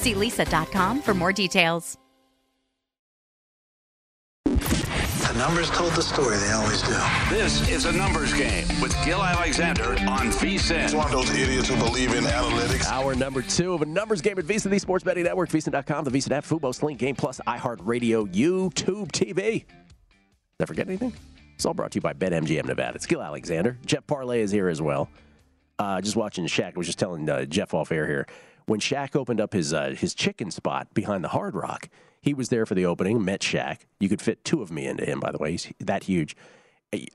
[0.00, 1.98] See leesa.com for more details.
[4.44, 6.36] The numbers told the story.
[6.38, 6.96] They always do.
[7.28, 10.94] This is a numbers game with Gil Alexander on It's VSIN.
[10.94, 12.86] one of those idiots who believe in analytics.
[12.86, 16.10] Hour number two of a numbers game at VSiN, the Sports Betting Network, VSiN.com, the
[16.10, 19.34] VSiN app, Fubo, Sling Game Plus, iHeartRadio, YouTube TV.
[19.66, 19.66] Did
[20.62, 21.12] I forget anything?
[21.54, 22.96] It's all brought to you by BetMGM Nevada.
[22.96, 23.78] It's Gil Alexander.
[23.84, 25.10] Jeff Parles is here as well.
[25.78, 26.74] Uh, just watching Shaq.
[26.74, 28.26] I was just telling uh, Jeff off air here.
[28.70, 31.88] When Shaq opened up his uh, his chicken spot behind the Hard Rock,
[32.20, 33.24] he was there for the opening.
[33.24, 33.78] Met Shaq.
[33.98, 35.50] You could fit two of me into him, by the way.
[35.50, 36.36] He's that huge.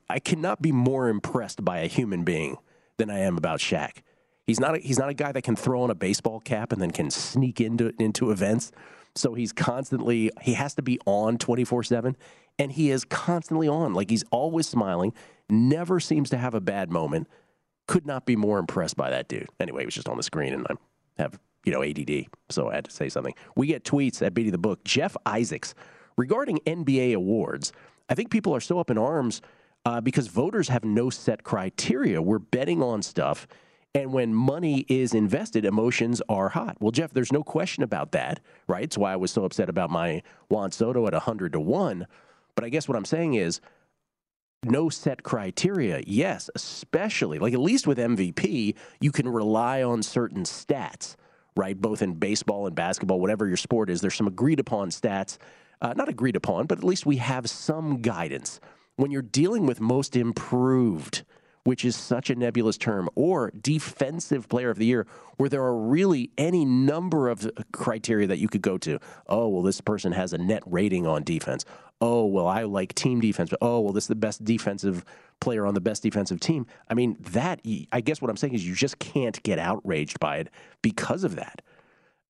[0.09, 2.57] I- cannot be more impressed by a human being
[2.97, 4.01] than I am about Shaq.
[4.45, 6.81] He's not a, he's not a guy that can throw on a baseball cap and
[6.81, 8.73] then can sneak into into events.
[9.15, 12.15] So he's constantly he has to be on 24/7
[12.59, 13.93] and he is constantly on.
[13.93, 15.13] Like he's always smiling,
[15.49, 17.29] never seems to have a bad moment.
[17.87, 19.47] Could not be more impressed by that dude.
[19.57, 20.73] Anyway, he was just on the screen and I
[21.17, 23.33] have, you know, ADD, so I had to say something.
[23.55, 24.83] We get tweets at Beating the Book.
[24.83, 25.73] Jeff Isaacs
[26.17, 27.73] regarding NBA awards.
[28.09, 29.41] I think people are so up in arms
[29.85, 32.21] uh, because voters have no set criteria.
[32.21, 33.47] We're betting on stuff,
[33.93, 36.77] and when money is invested, emotions are hot.
[36.79, 38.83] Well, Jeff, there's no question about that, right?
[38.83, 42.05] It's why I was so upset about my Juan Soto at 100 to 1.
[42.55, 43.61] But I guess what I'm saying is
[44.65, 46.03] no set criteria.
[46.05, 51.15] Yes, especially like at least with MVP, you can rely on certain stats,
[51.55, 51.79] right?
[51.79, 55.37] Both in baseball and basketball, whatever your sport is, there's some agreed upon stats.
[55.81, 58.59] Uh, not agreed upon, but at least we have some guidance.
[58.95, 61.23] When you're dealing with most improved,
[61.65, 65.05] which is such a nebulous term, or defensive player of the year,
[65.37, 68.99] where there are really any number of criteria that you could go to.
[69.27, 71.65] Oh, well, this person has a net rating on defense.
[72.07, 73.51] Oh, well, I like team defense.
[73.63, 75.03] Oh, well, this is the best defensive
[75.39, 76.67] player on the best defensive team.
[76.87, 77.61] I mean, that,
[77.91, 80.51] I guess what I'm saying is you just can't get outraged by it
[80.83, 81.63] because of that.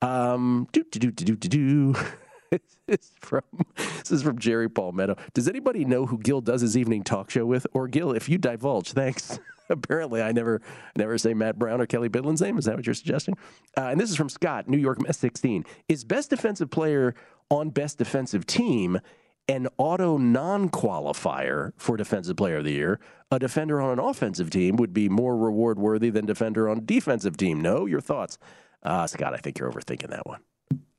[0.01, 1.93] Um, do, do, do, do, do, do.
[2.51, 3.41] this is from
[3.75, 5.17] this is from Jerry Palmetto.
[5.33, 7.67] Does anybody know who Gil does his evening talk show with?
[7.73, 9.39] Or Gil, if you divulge, thanks.
[9.69, 10.61] Apparently, I never
[10.95, 12.57] never say Matt Brown or Kelly Bidlin's name.
[12.57, 13.35] Is that what you're suggesting?
[13.77, 15.65] Uh, and this is from Scott, New York Mets 16.
[15.89, 17.13] Is best defensive player
[17.49, 19.01] on best defensive team
[19.47, 22.99] an auto non-qualifier for defensive player of the year?
[23.31, 27.37] A defender on an offensive team would be more reward worthy than defender on defensive
[27.37, 27.61] team.
[27.61, 28.37] No, your thoughts,
[28.83, 29.33] uh, Scott?
[29.33, 30.41] I think you're overthinking that one.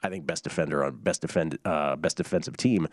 [0.03, 2.89] I think best defender on best defend uh, best defensive team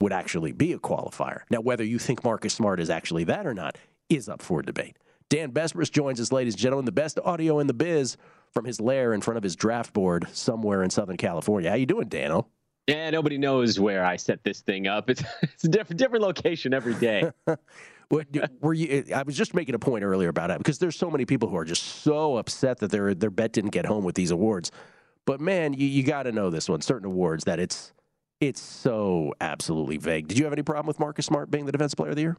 [0.00, 1.42] would actually be a qualifier.
[1.50, 3.78] Now, whether you think Marcus Smart is actually that or not
[4.08, 4.96] is up for debate.
[5.28, 8.16] Dan Besbris joins us, ladies and gentlemen, the best audio in the biz
[8.52, 11.70] from his lair in front of his draft board somewhere in Southern California.
[11.70, 12.48] How you doing, Dano?
[12.86, 15.08] Yeah, nobody knows where I set this thing up.
[15.10, 17.30] It's it's a different different location every day.
[18.60, 19.04] Were you?
[19.14, 21.56] I was just making a point earlier about it because there's so many people who
[21.56, 24.70] are just so upset that their their bet didn't get home with these awards.
[25.24, 26.82] But man, you, you got to know this one.
[26.82, 27.92] Certain awards that it's
[28.40, 30.28] it's so absolutely vague.
[30.28, 32.36] Did you have any problem with Marcus Smart being the Defensive Player of the Year?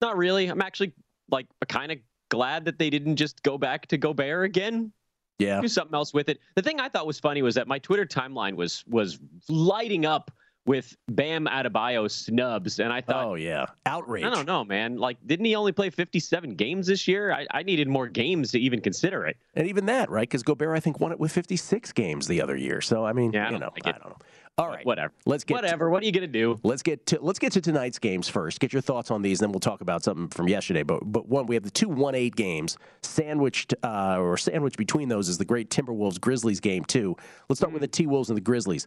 [0.00, 0.46] Not really.
[0.46, 0.94] I'm actually
[1.30, 1.98] like kind of
[2.30, 4.92] glad that they didn't just go back to Gobert again.
[5.38, 6.40] Yeah, do something else with it.
[6.56, 9.18] The thing I thought was funny was that my Twitter timeline was was
[9.48, 10.32] lighting up
[10.68, 14.22] with Bam Adebayo snubs, and I thought, oh yeah, outrage.
[14.22, 14.98] I don't know, man.
[14.98, 17.32] Like, didn't he only play 57 games this year?
[17.32, 19.38] I, I needed more games to even consider it.
[19.54, 20.28] And even that, right?
[20.28, 22.82] Because Gobert, I think, won it with 56 games the other year.
[22.82, 24.18] So I mean, yeah, I you know, I, I don't know.
[24.58, 25.12] All right, whatever.
[25.24, 25.86] Let's get whatever.
[25.86, 26.58] To, what are you gonna do?
[26.64, 28.60] Let's get to let's get to tonight's games first.
[28.60, 30.82] Get your thoughts on these, then we'll talk about something from yesterday.
[30.82, 35.08] But but one, we have the two one eight games sandwiched uh, or sandwiched between
[35.08, 37.16] those is the great Timberwolves Grizzlies game too.
[37.48, 37.74] Let's start mm.
[37.74, 38.86] with the T Wolves and the Grizzlies.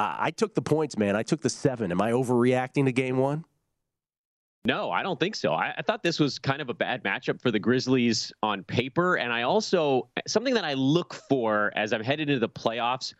[0.00, 1.16] I took the points, man.
[1.16, 1.90] I took the seven.
[1.90, 3.44] Am I overreacting to game one?
[4.64, 5.52] No, I don't think so.
[5.52, 9.16] I, I, thought this was kind of a bad matchup for the Grizzlies on paper.
[9.16, 13.14] And I also, something that I look for as I'm headed into the playoffs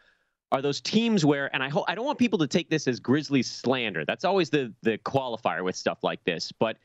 [0.52, 3.00] are those teams where, and I hope, I don't want people to take this as
[3.00, 4.04] Grizzlies slander.
[4.04, 6.52] That's always the, the qualifier with stuff like this.
[6.52, 6.76] But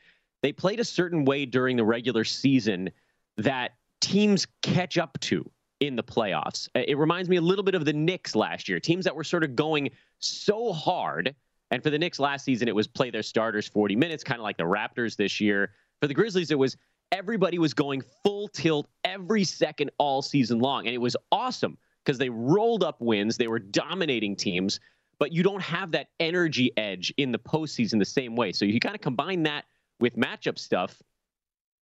[0.42, 2.90] they played a certain way during the regular season
[3.38, 5.50] that teams catch up to
[5.80, 6.70] in the playoffs.
[6.76, 9.24] Uh, it reminds me a little bit of the Knicks last year, teams that were
[9.24, 9.90] sort of going
[10.20, 11.36] so hard.
[11.72, 14.44] And for the Knicks last season, it was play their starters 40 minutes, kind of
[14.44, 15.72] like the Raptors this year.
[16.02, 16.78] For the Grizzlies, it was
[17.12, 20.86] everybody was going full tilt every second all season long.
[20.86, 24.80] And it was awesome because they rolled up wins, they were dominating teams,
[25.18, 28.52] but you don't have that energy edge in the postseason the same way.
[28.52, 29.66] So you kind of combine that
[30.00, 31.02] with matchup stuff.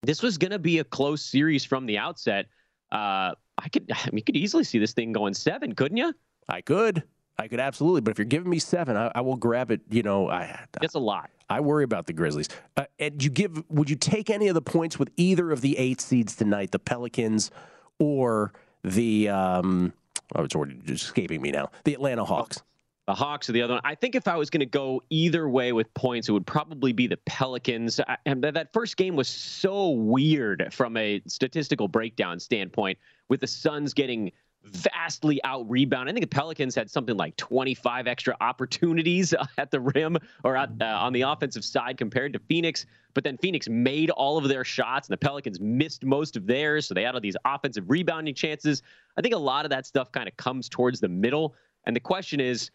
[0.03, 2.47] This was going to be a close series from the outset.
[2.91, 6.15] Uh, I could, I mean, you could easily see this thing going seven, couldn't you?
[6.49, 7.05] I could.
[7.39, 9.81] I could absolutely, but if you're giving me seven, I, I will grab it.
[9.91, 11.31] You know, I that's a lot.
[11.49, 12.49] I worry about the Grizzlies.
[12.77, 13.63] Uh, and you give?
[13.71, 16.79] Would you take any of the points with either of the eight seeds tonight, the
[16.79, 17.51] Pelicans
[17.99, 18.53] or
[18.85, 19.31] the?
[19.31, 19.93] Um,
[20.35, 21.71] oh, it's already escaping me now.
[21.85, 22.63] The Atlanta Hawks.
[23.07, 23.81] The Hawks are the other one.
[23.85, 26.93] I think if I was going to go either way with points, it would probably
[26.93, 28.01] be the Pelicans.
[28.27, 33.93] And that first game was so weird from a statistical breakdown standpoint, with the Suns
[33.93, 34.31] getting
[34.65, 36.09] vastly out rebound.
[36.09, 40.71] I think the Pelicans had something like 25 extra opportunities at the rim or at,
[40.81, 42.87] uh, on the offensive side compared to Phoenix.
[43.15, 46.87] But then Phoenix made all of their shots and the Pelicans missed most of theirs.
[46.87, 48.83] So they had all these offensive rebounding chances.
[49.17, 51.55] I think a lot of that stuff kind of comes towards the middle.
[51.85, 52.71] And the question is,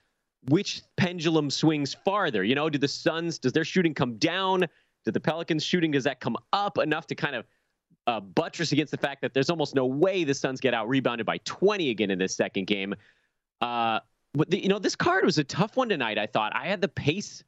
[0.50, 2.44] which pendulum swings farther?
[2.44, 4.62] You know, do the Suns, does their shooting come down?
[5.06, 7.46] Do the Pelicans shooting, does that come up enough to kind of
[8.08, 11.26] uh, buttress against the fact that there's almost no way the Suns get out rebounded
[11.26, 12.96] by 20 again in this second game?
[13.62, 14.00] Uh,
[14.34, 16.18] but the, you know, this card was a tough one tonight.
[16.18, 17.44] I thought I had the pace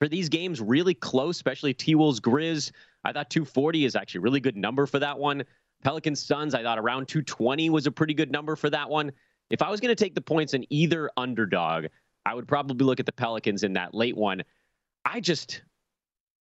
[0.00, 2.72] for these games really close, especially T Wolves Grizz.
[3.04, 5.44] I thought 240 is actually a really good number for that one.
[5.82, 9.12] Pelicans Suns, I thought around 220 was a pretty good number for that one.
[9.50, 11.86] If I was going to take the points in either underdog,
[12.24, 14.42] I would probably look at the Pelicans in that late one.
[15.04, 15.62] I just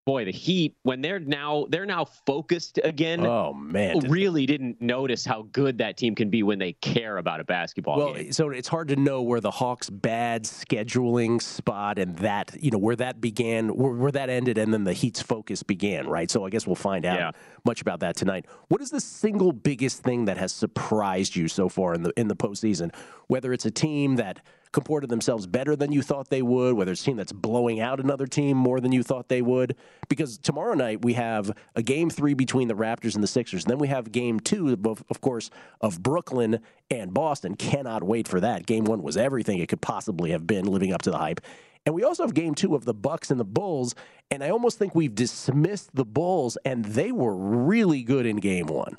[0.09, 3.27] boy, the Heat when they're now they're now focused again.
[3.27, 7.41] Oh man, really didn't notice how good that team can be when they care about
[7.41, 8.33] a basketball well, game.
[8.33, 12.79] so it's hard to know where the Hawks' bad scheduling spot and that you know
[12.79, 16.09] where that began, where, where that ended, and then the Heat's focus began.
[16.09, 16.31] Right.
[16.31, 17.31] So I guess we'll find out yeah.
[17.67, 18.47] much about that tonight.
[18.69, 22.29] What is the single biggest thing that has surprised you so far in the in
[22.29, 22.95] the postseason?
[23.27, 24.41] Whether it's a team that
[24.73, 28.01] comported themselves better than you thought they would, whether it's a team that's blowing out
[28.01, 29.77] another team more than you thought they would.
[30.09, 33.65] Because tomorrow night we have a game three between the Raptors and the Sixers.
[33.65, 34.77] And then we have game two,
[35.09, 36.61] of course, of Brooklyn
[36.91, 37.55] and Boston.
[37.55, 38.67] Cannot wait for that.
[38.67, 41.41] Game one was everything it could possibly have been, living up to the hype.
[41.87, 43.95] And we also have game two of the Bucks and the Bulls.
[44.31, 48.67] And I almost think we've dismissed the Bulls, and they were really good in game
[48.67, 48.99] one.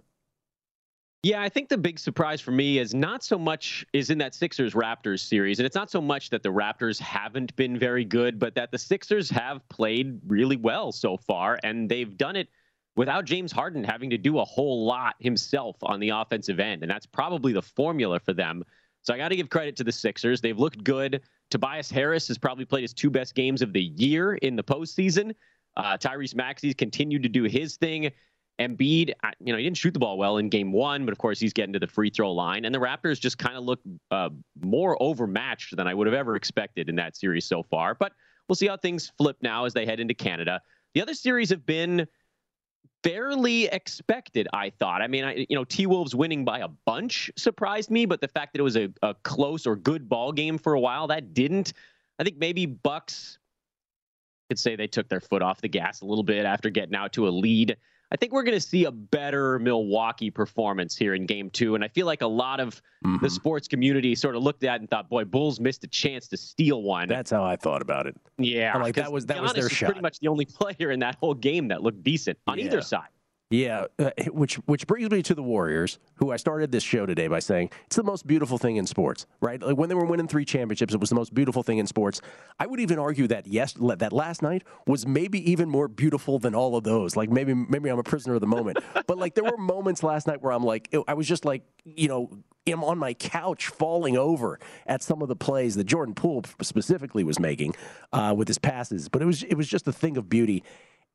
[1.21, 4.33] Yeah, I think the big surprise for me is not so much is in that
[4.33, 5.59] Sixers Raptors series.
[5.59, 8.77] And it's not so much that the Raptors haven't been very good, but that the
[8.77, 11.59] Sixers have played really well so far.
[11.61, 12.47] And they've done it
[12.95, 16.83] without James Harden having to do a whole lot himself on the offensive end.
[16.83, 18.63] And that's probably the formula for them.
[19.01, 20.39] So I got to give credit to the Sixers.
[20.39, 21.21] They've looked good.
[21.49, 25.35] Tobias Harris has probably played his two best games of the year in the postseason.
[25.75, 28.09] Uh, Tyrese Maxey's continued to do his thing.
[28.59, 31.39] Embiid, you know, he didn't shoot the ball well in game one, but of course
[31.39, 32.65] he's getting to the free throw line.
[32.65, 33.79] And the Raptors just kind of look
[34.11, 34.29] uh,
[34.61, 37.95] more overmatched than I would have ever expected in that series so far.
[37.95, 38.11] But
[38.47, 40.61] we'll see how things flip now as they head into Canada.
[40.93, 42.05] The other series have been
[43.03, 45.01] fairly expected, I thought.
[45.01, 48.27] I mean, I, you know, T Wolves winning by a bunch surprised me, but the
[48.27, 51.33] fact that it was a, a close or good ball game for a while, that
[51.33, 51.73] didn't.
[52.17, 53.37] I think maybe Bucks
[54.49, 57.13] could say they took their foot off the gas a little bit after getting out
[57.13, 57.77] to a lead.
[58.11, 61.75] I think we're going to see a better Milwaukee performance here in game two.
[61.75, 63.23] And I feel like a lot of mm-hmm.
[63.23, 66.27] the sports community sort of looked at it and thought, boy, Bulls missed a chance
[66.29, 67.07] to steal one.
[67.07, 68.15] That's how I thought about it.
[68.39, 68.73] Yeah.
[68.73, 69.87] I'm like, that was, that Giannis was their shot.
[69.87, 72.65] pretty much the only player in that whole game that looked decent on yeah.
[72.65, 73.09] either side.
[73.49, 77.27] Yeah, uh, which which brings me to the Warriors, who I started this show today
[77.27, 79.61] by saying it's the most beautiful thing in sports, right?
[79.61, 82.21] Like when they were winning three championships, it was the most beautiful thing in sports.
[82.59, 86.53] I would even argue that yes, that last night was maybe even more beautiful than
[86.53, 87.15] all of those.
[87.15, 88.77] Like maybe maybe I'm a prisoner of the moment,
[89.07, 92.07] but like there were moments last night where I'm like, I was just like, you
[92.07, 92.29] know,
[92.67, 97.23] am on my couch falling over at some of the plays that Jordan Poole specifically
[97.23, 97.73] was making
[98.13, 99.09] uh, with his passes.
[99.09, 100.63] But it was it was just a thing of beauty,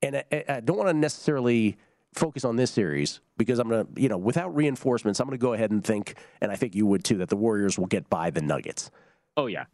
[0.03, 1.77] and I, I don't want to necessarily
[2.15, 5.43] focus on this series because I'm going to, you know, without reinforcements, I'm going to
[5.43, 8.09] go ahead and think, and I think you would too, that the Warriors will get
[8.09, 8.91] by the Nuggets.
[9.37, 9.65] Oh, yeah.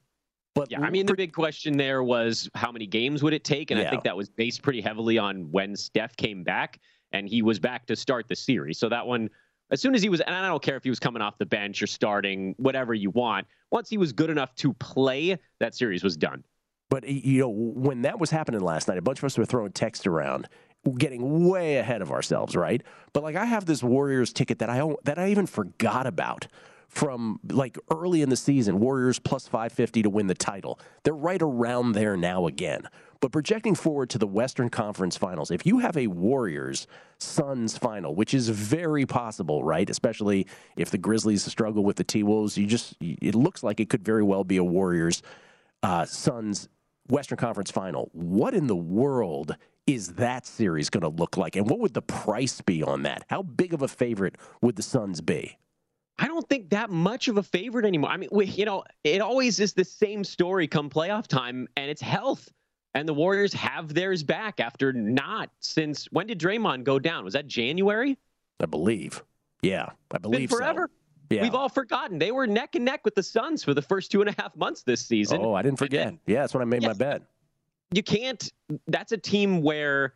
[0.54, 3.70] But yeah, I mean, the big question there was how many games would it take?
[3.70, 3.87] And yeah.
[3.87, 6.80] I think that was based pretty heavily on when Steph came back
[7.12, 8.78] and he was back to start the series.
[8.78, 9.30] So that one,
[9.70, 11.47] as soon as he was, and I don't care if he was coming off the
[11.47, 16.02] bench or starting, whatever you want, once he was good enough to play, that series
[16.02, 16.42] was done.
[16.88, 19.70] But you know, when that was happening last night, a bunch of us were throwing
[19.70, 20.49] text around,
[20.99, 22.82] getting way ahead of ourselves, right?
[23.12, 26.46] But like I have this Warriors ticket that I that I even forgot about
[26.88, 30.78] from like early in the season, Warriors plus 550 to win the title.
[31.04, 32.88] They're right around there now again.
[33.20, 36.87] But projecting forward to the Western Conference Finals, if you have a Warriors
[37.18, 39.88] Suns final, which is very possible, right?
[39.88, 40.46] Especially
[40.76, 44.02] if the Grizzlies struggle with the T Wolves, you just it looks like it could
[44.02, 45.22] very well be a Warriors
[45.82, 46.68] uh, Suns
[47.08, 48.08] Western Conference final.
[48.12, 49.54] What in the world
[49.87, 51.56] is that series going to look like?
[51.56, 53.25] And what would the price be on that?
[53.28, 55.58] How big of a favorite would the Suns be?
[56.18, 58.10] I don't think that much of a favorite anymore.
[58.10, 61.90] I mean, we, you know, it always is the same story come playoff time, and
[61.90, 62.49] it's health.
[62.94, 67.25] And the Warriors have theirs back after not since when did Draymond go down?
[67.25, 68.18] Was that January?
[68.60, 69.22] I believe.
[69.62, 70.90] Yeah, I believe forever.
[70.90, 71.37] So.
[71.37, 71.42] Yeah.
[71.42, 72.18] We've all forgotten.
[72.18, 74.54] They were neck and neck with the Suns for the first two and a half
[74.56, 75.40] months this season.
[75.40, 76.06] Oh, I didn't forget.
[76.06, 77.22] Then, yeah, that's when I made my bet
[77.92, 78.52] you can't.
[78.87, 80.14] That's a team where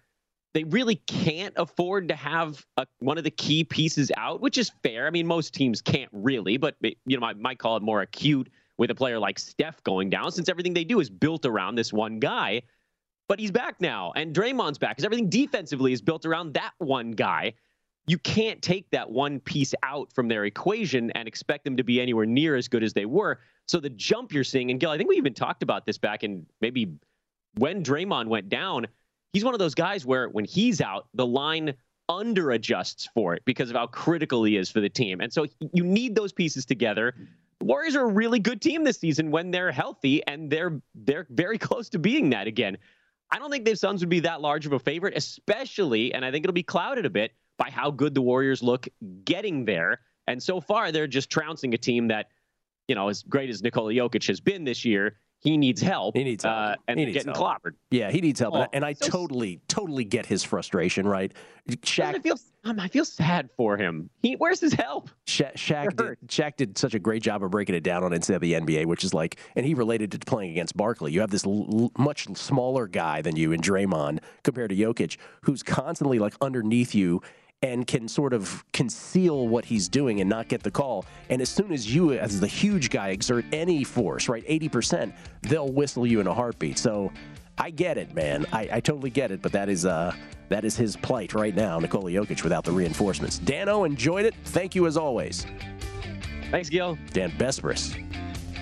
[0.55, 4.71] they really can't afford to have a, one of the key pieces out, which is
[4.83, 5.07] fair.
[5.07, 8.49] I mean, most teams can't really, but you know, I might call it more acute
[8.79, 11.93] with a player like Steph going down, since everything they do is built around this
[11.93, 12.63] one guy.
[13.29, 17.13] But he's back now, and Draymond's back, because everything defensively is built around that one
[17.13, 17.55] guy.
[18.07, 22.01] You can't take that one piece out from their equation and expect them to be
[22.01, 23.41] anywhere near as good as they were.
[23.67, 26.23] So the jump you're seeing, and Gil, I think we even talked about this back
[26.23, 26.93] in maybe
[27.57, 28.87] when Draymond went down,
[29.33, 31.75] he's one of those guys where when he's out, the line
[32.09, 35.21] under adjusts for it because of how critical he is for the team.
[35.21, 37.15] And so you need those pieces together.
[37.61, 41.27] The Warriors are a really good team this season when they're healthy, and they're they're
[41.31, 42.79] very close to being that again.
[43.31, 46.31] I don't think the Suns would be that large of a favorite, especially, and I
[46.31, 48.89] think it'll be clouded a bit by how good the Warriors look
[49.25, 50.01] getting there.
[50.27, 52.29] And so far, they're just trouncing a team that,
[52.89, 56.17] you know, as great as Nikola Jokic has been this year, he needs help.
[56.17, 56.57] He needs help.
[56.57, 57.63] Uh, and he needs getting help.
[57.63, 57.75] clobbered.
[57.91, 58.55] Yeah, he needs help.
[58.55, 61.33] Oh, and I so totally, totally get his frustration, right?
[61.69, 64.09] Shaq, I feel, um, I feel sad for him.
[64.23, 65.11] He, where's his help?
[65.27, 68.39] Sha- Shaq, did, Shaq did such a great job of breaking it down on Inside
[68.41, 71.13] the NBA, which is like, and he related to playing against Barkley.
[71.13, 75.63] You have this l- much smaller guy than you in Draymond compared to Jokic, who's
[75.63, 77.21] constantly like underneath you
[77.65, 81.07] and can sort of conceal what he's doing and not get the call.
[81.31, 85.73] And as soon as you, as the huge guy, exert any force, right, 80%, they'll
[85.73, 86.79] whistle you in a heartbeat.
[86.79, 87.11] So
[87.57, 88.45] I get it, man.
[88.53, 89.41] I, I totally get it.
[89.41, 90.15] But that is uh,
[90.51, 93.39] that is his plight right now, Nikola Jokic, without the reinforcements.
[93.39, 94.35] Dano, enjoyed it.
[94.45, 95.47] Thank you as always.
[96.51, 96.99] Thanks, Gil.
[97.13, 98.14] Dan Besbris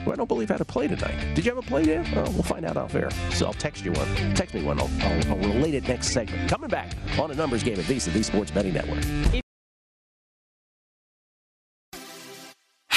[0.05, 1.35] who I don't believe had a play tonight.
[1.35, 2.07] Did you have a play, Dan?
[2.15, 3.11] We'll find out off air.
[3.33, 4.35] So I'll text you one.
[4.35, 4.81] Text me one.
[4.81, 6.49] I'll, I'll, I'll relate it next segment.
[6.49, 9.42] Coming back on a numbers game at VSiN, the Sports Betting Network.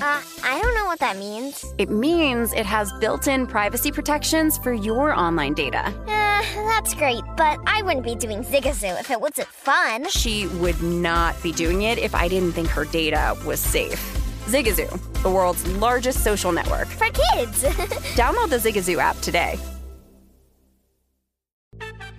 [0.00, 1.64] Uh, I don't know what that means.
[1.78, 5.86] It means it has built in privacy protections for your online data.
[6.06, 10.08] Uh, that's great, but I wouldn't be doing Zigazoo if it wasn't fun.
[10.08, 14.00] She would not be doing it if I didn't think her data was safe.
[14.46, 16.88] Zigazoo, the world's largest social network.
[16.88, 17.62] For kids!
[18.16, 19.58] Download the Zigazoo app today.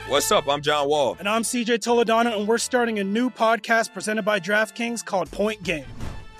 [0.07, 0.47] What's up?
[0.47, 1.15] I'm John Wall.
[1.17, 5.63] And I'm CJ Toledano, and we're starting a new podcast presented by DraftKings called Point
[5.63, 5.85] Game.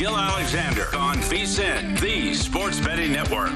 [0.00, 3.50] Gil Alexander on VSIN, the Sports Betting Network.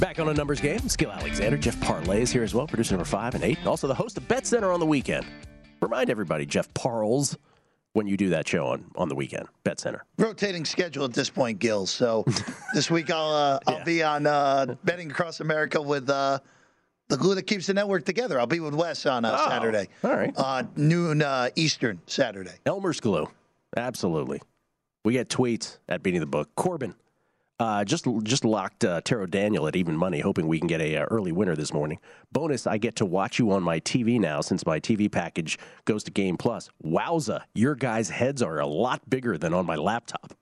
[0.00, 3.04] Back on a numbers game, Skill Alexander, Jeff Parles is here as well, producer number
[3.04, 5.26] five and eight, and also the host of Bet Center on the weekend.
[5.82, 7.36] Remind everybody, Jeff Parles,
[7.92, 10.06] when you do that show on, on the weekend, Bet Center.
[10.16, 11.84] Rotating schedule at this point, Gil.
[11.84, 12.24] So
[12.72, 13.84] this week I'll uh, I'll Yeah.
[13.84, 16.38] be on uh, betting across America with uh,
[17.10, 18.40] the glue that keeps the network together.
[18.40, 19.90] I'll be with Wes on uh, Oh, Saturday.
[20.02, 20.32] all right.
[20.34, 22.54] Uh, noon uh, Eastern Saturday.
[22.64, 23.28] Elmer's glue.
[23.76, 24.40] Absolutely.
[25.04, 26.48] We get tweets at Beating the Book.
[26.56, 26.94] Corbin
[27.60, 30.96] uh, just just locked uh, Taro Daniel at even money, hoping we can get a
[30.96, 31.98] uh, early winner this morning.
[32.32, 36.04] Bonus: I get to watch you on my TV now since my TV package goes
[36.04, 36.70] to Game Plus.
[36.82, 37.42] Wowza!
[37.54, 40.34] Your guys' heads are a lot bigger than on my laptop.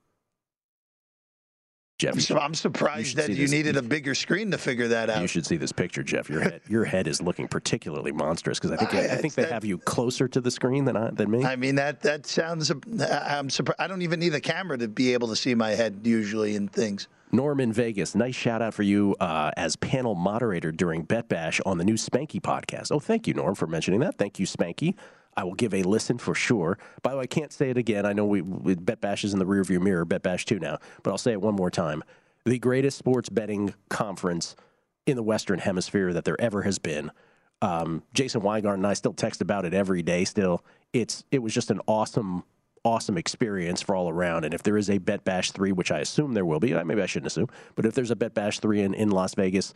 [2.03, 5.09] Jeff, I'm, su- I'm surprised should that you needed a bigger screen to figure that
[5.09, 5.21] out.
[5.21, 6.29] you should see this picture, Jeff.
[6.29, 9.45] Your head, your head is looking particularly monstrous because I think I, I- think they
[9.47, 11.45] have you closer to the screen than I than me.
[11.45, 12.71] I mean that that sounds.
[12.99, 13.79] I'm surprised.
[13.79, 16.67] I don't even need a camera to be able to see my head usually in
[16.67, 17.07] things.
[17.31, 21.59] Norm in Vegas, nice shout out for you uh, as panel moderator during Bet Bash
[21.65, 22.91] on the new Spanky podcast.
[22.91, 24.19] Oh, thank you, Norm, for mentioning that.
[24.19, 24.93] Thank you, Spanky.
[25.35, 26.77] I will give a listen for sure.
[27.01, 28.05] By the way, I can't say it again.
[28.05, 30.77] I know we, we Bet Bash is in the rearview mirror, Bet Bash 2 now,
[31.01, 32.03] but I'll say it one more time.
[32.45, 34.55] The greatest sports betting conference
[35.05, 37.11] in the Western Hemisphere that there ever has been.
[37.61, 40.25] Um, Jason Weingart and I still text about it every day.
[40.25, 42.43] Still, it's it was just an awesome,
[42.83, 44.43] awesome experience for all around.
[44.43, 47.01] And if there is a Bet Bash three, which I assume there will be, maybe
[47.01, 49.73] I shouldn't assume, but if there's a Bet Bash three in in Las Vegas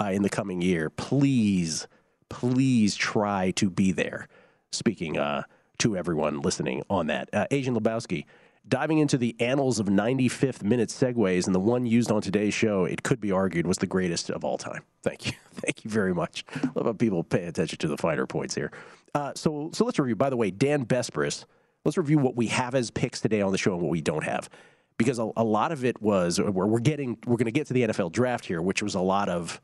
[0.00, 1.86] uh, in the coming year, please,
[2.28, 4.28] please try to be there.
[4.72, 5.44] Speaking uh,
[5.78, 8.24] to everyone listening on that, uh, Asian Lebowski.
[8.66, 12.84] Diving into the annals of 95th minute segues, and the one used on today's show,
[12.84, 14.82] it could be argued, was the greatest of all time.
[15.02, 15.32] Thank you.
[15.54, 16.44] Thank you very much.
[16.74, 18.70] Love how people pay attention to the finer points here.
[19.14, 20.16] Uh, so, so let's review.
[20.16, 21.46] By the way, Dan Besbris,
[21.86, 24.24] let's review what we have as picks today on the show and what we don't
[24.24, 24.50] have.
[24.98, 27.72] Because a, a lot of it was, we're, we're getting, we're going to get to
[27.72, 29.62] the NFL draft here, which was a lot of,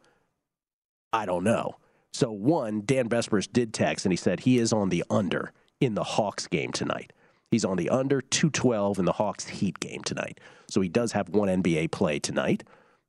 [1.12, 1.77] I don't know.
[2.14, 5.94] So, one, Dan Besbris did text and he said he is on the under in
[5.94, 7.12] the Hawks game tonight.
[7.50, 10.40] He's on the under 212 in the Hawks Heat game tonight.
[10.68, 12.64] So he does have one NBA play tonight.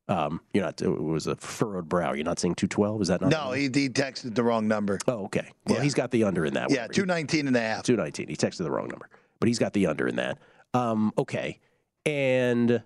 [0.07, 2.13] Um, you're not, it was a furrowed brow.
[2.13, 3.01] You're not saying 212?
[3.03, 3.31] Is that not?
[3.31, 4.99] No, he, he texted the wrong number.
[5.07, 5.51] Oh, okay.
[5.65, 5.83] Well, Yeah.
[5.83, 6.67] he's got the under in that.
[6.69, 6.75] One.
[6.75, 6.89] Yeah, one.
[6.93, 7.83] 219 and a half.
[7.83, 8.27] 219.
[8.27, 10.37] He texted the wrong number, but he's got the under in that.
[10.75, 11.59] Um, okay.
[12.05, 12.83] And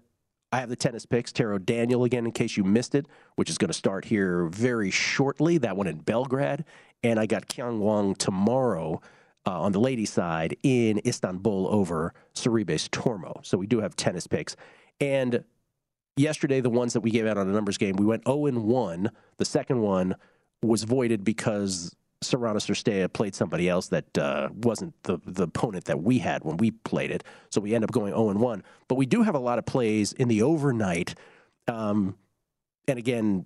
[0.51, 1.31] I have the tennis picks.
[1.31, 4.89] Taro Daniel again, in case you missed it, which is going to start here very
[4.89, 5.57] shortly.
[5.57, 6.65] That one in Belgrade.
[7.03, 9.01] And I got Kyung Wong tomorrow
[9.45, 13.45] uh, on the ladies' side in Istanbul over Sorribes Tormo.
[13.45, 14.55] So we do have tennis picks.
[14.99, 15.43] And
[16.17, 18.63] yesterday, the ones that we gave out on the numbers game, we went 0 and
[18.63, 19.11] 1.
[19.37, 20.15] The second one
[20.61, 26.01] was voided because Sorana Cirstea played somebody else that uh, wasn't the, the opponent that
[26.03, 27.23] we had when we played it.
[27.49, 28.63] So we end up going 0 1.
[28.87, 31.15] But we do have a lot of plays in the overnight.
[31.67, 32.17] Um,
[32.87, 33.45] and again,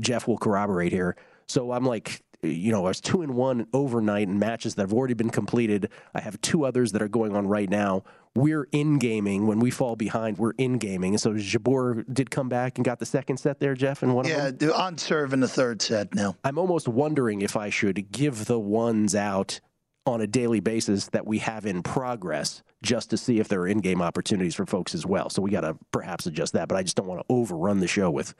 [0.00, 1.16] Jeff will corroborate here.
[1.46, 4.92] So I'm like, you know, I was two and one overnight in matches that have
[4.92, 5.90] already been completed.
[6.14, 8.04] I have two others that are going on right now.
[8.34, 9.46] We're in gaming.
[9.46, 11.14] When we fall behind, we're in gaming.
[11.14, 14.26] And so Jabeur did come back and got the second set there, Jeff, and one
[14.26, 14.72] yeah, of them.
[14.72, 16.36] on serve in the third set now.
[16.44, 19.60] I'm almost wondering if I should give the ones out
[20.06, 23.68] on a daily basis that we have in progress just to see if there are
[23.68, 25.30] in-game opportunities for folks as well.
[25.30, 27.88] So we got to perhaps adjust that, but I just don't want to overrun the
[27.88, 28.34] show with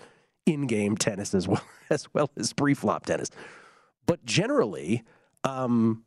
[0.46, 3.30] in-game tennis as well as well as pre-flop tennis.
[4.06, 5.02] But generally,
[5.44, 6.04] um,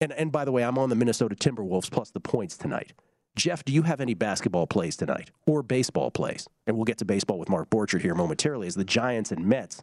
[0.00, 2.92] and and by the way, I'm on the Minnesota Timberwolves plus the points tonight.
[3.36, 6.46] Jeff, do you have any basketball plays tonight or baseball plays?
[6.66, 9.82] And we'll get to baseball with Mark Borchert here momentarily as the Giants and Mets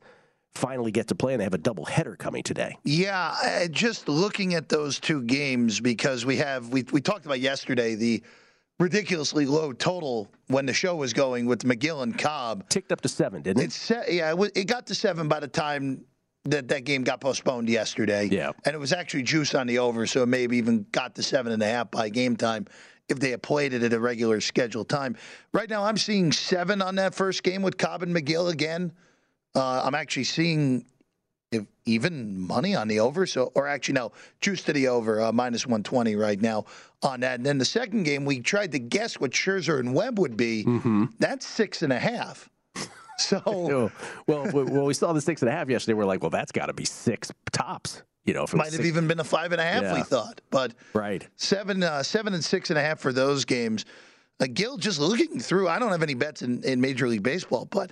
[0.54, 2.78] finally get to play and they have a double header coming today.
[2.84, 7.96] Yeah, just looking at those two games because we have we we talked about yesterday
[7.96, 8.24] the
[8.80, 12.68] ridiculously low total when the show was going with Megill and Cobb.
[12.70, 13.66] Ticked up to seven, didn't it?
[13.66, 16.06] It's yeah, it got to seven by the time
[16.46, 18.28] that that game got postponed yesterday.
[18.32, 21.24] Yeah, and it was actually juice on the over, so it maybe even got to
[21.24, 22.68] seven and a half by game time
[23.10, 25.18] if they had played it at a regular scheduled time.
[25.54, 28.94] Right now, I'm seeing seven on that first game with Cobb and Megill again.
[29.54, 30.86] Uh, I'm actually seeing
[31.52, 33.26] if even money on the over.
[33.26, 36.66] So, or actually, no, juice to the over, uh, minus 120 right now
[37.04, 37.36] on that.
[37.36, 40.64] And then the second game, we tried to guess what Scherzer and Webb would be.
[40.64, 41.06] Mm-hmm.
[41.20, 42.50] That's six and a half.
[43.22, 43.92] So, Oh,
[44.28, 45.94] well, well, we saw the six and a half yesterday.
[45.94, 48.04] We're like, well, that's got to be six tops.
[48.26, 49.96] You know, if it might have six- even been a five and a half.
[49.96, 51.28] We thought, but right.
[51.38, 53.86] seven, uh, seven and six and a half for those games.
[54.40, 57.66] Uh, Gil, just looking through, I don't have any bets in, in Major League Baseball,
[57.66, 57.92] but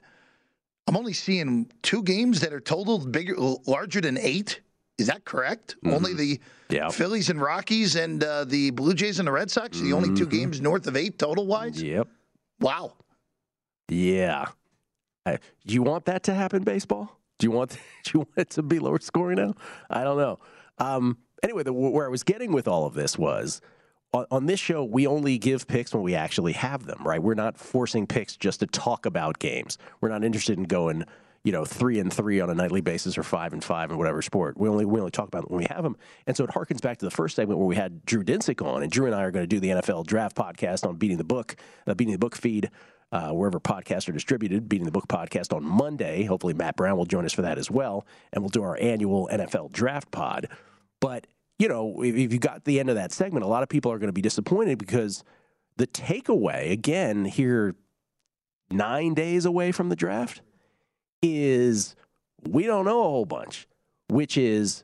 [0.87, 3.35] I'm only seeing two games that are totaled bigger,
[3.67, 4.61] larger than eight.
[4.97, 5.75] Is that correct?
[5.85, 6.75] Only the Mm-hmm.
[6.75, 6.89] Yeah.
[6.89, 10.13] Phillies and Rockies and uh, the Blue Jays and the Red Sox are the only
[10.15, 10.31] two Mhm.
[10.31, 11.81] games north of eight total wise.
[11.81, 12.07] Yep.
[12.59, 12.93] Wow.
[13.87, 14.45] Yeah.
[15.29, 17.19] I, do you want that to happen, baseball?
[17.39, 17.71] Do you want
[18.03, 19.55] do you want it to be lower scoring now?
[19.89, 20.39] I don't know.
[20.77, 23.61] Um, anyway, the, where I was getting with all of this was
[24.13, 27.01] on, on this show we only give picks when we actually have them.
[27.03, 27.21] Right?
[27.21, 29.77] We're not forcing picks just to talk about games.
[30.01, 31.05] We're not interested in going.
[31.41, 34.21] You know, three and three on a nightly basis, or five and five in whatever
[34.21, 34.57] sport.
[34.57, 35.95] We only we only talk about when we have them,
[36.27, 38.83] and so it harkens back to the first segment where we had Drew Dinsick on,
[38.83, 41.23] and Drew and I are going to do the NFL Draft podcast on Beating the
[41.23, 41.55] Book,
[41.87, 42.69] uh, Beating the Book feed
[43.11, 44.69] uh, wherever podcasts are distributed.
[44.69, 46.23] Beating the Book podcast on Monday.
[46.25, 49.29] Hopefully, Matt Brown will join us for that as well, and we'll do our annual
[49.31, 50.47] NFL Draft pod.
[50.99, 53.69] But you know, if, if you got the end of that segment, a lot of
[53.69, 55.23] people are going to be disappointed because
[55.77, 57.75] the takeaway again here,
[58.71, 60.41] nine days away from the draft,
[61.21, 61.95] is
[62.47, 63.67] we don't know a whole bunch,
[64.07, 64.83] which is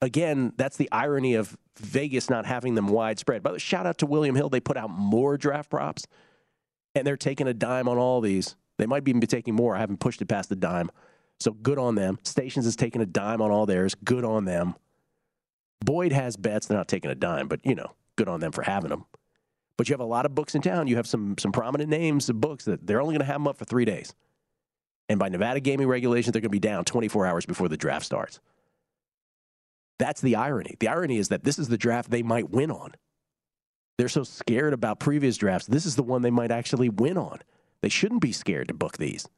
[0.00, 3.44] again, that's the irony of Vegas not having them widespread.
[3.44, 4.48] Way, shout out to William Hill.
[4.48, 6.06] They put out more draft props
[6.94, 8.56] and they're taking a dime on all these.
[8.78, 9.76] They might even be taking more.
[9.76, 10.90] I haven't pushed it past the dime.
[11.40, 12.18] So good on them.
[12.22, 13.94] Stations is taking a dime on all theirs.
[14.04, 14.74] Good on them.
[15.84, 16.66] Boyd has bets.
[16.66, 19.04] They're not taking a dime, but you know, good on them for having them.
[19.76, 20.86] But you have a lot of books in town.
[20.86, 23.48] You have some some prominent names of books that they're only going to have them
[23.48, 24.14] up for three days.
[25.08, 28.06] And by Nevada gaming regulations, they're going to be down 24 hours before the draft
[28.06, 28.38] starts.
[29.98, 30.76] That's the irony.
[30.78, 32.94] The irony is that this is the draft they might win on.
[33.98, 35.66] They're so scared about previous drafts.
[35.66, 37.38] This is the one they might actually win on.
[37.82, 39.28] They shouldn't be scared to book these,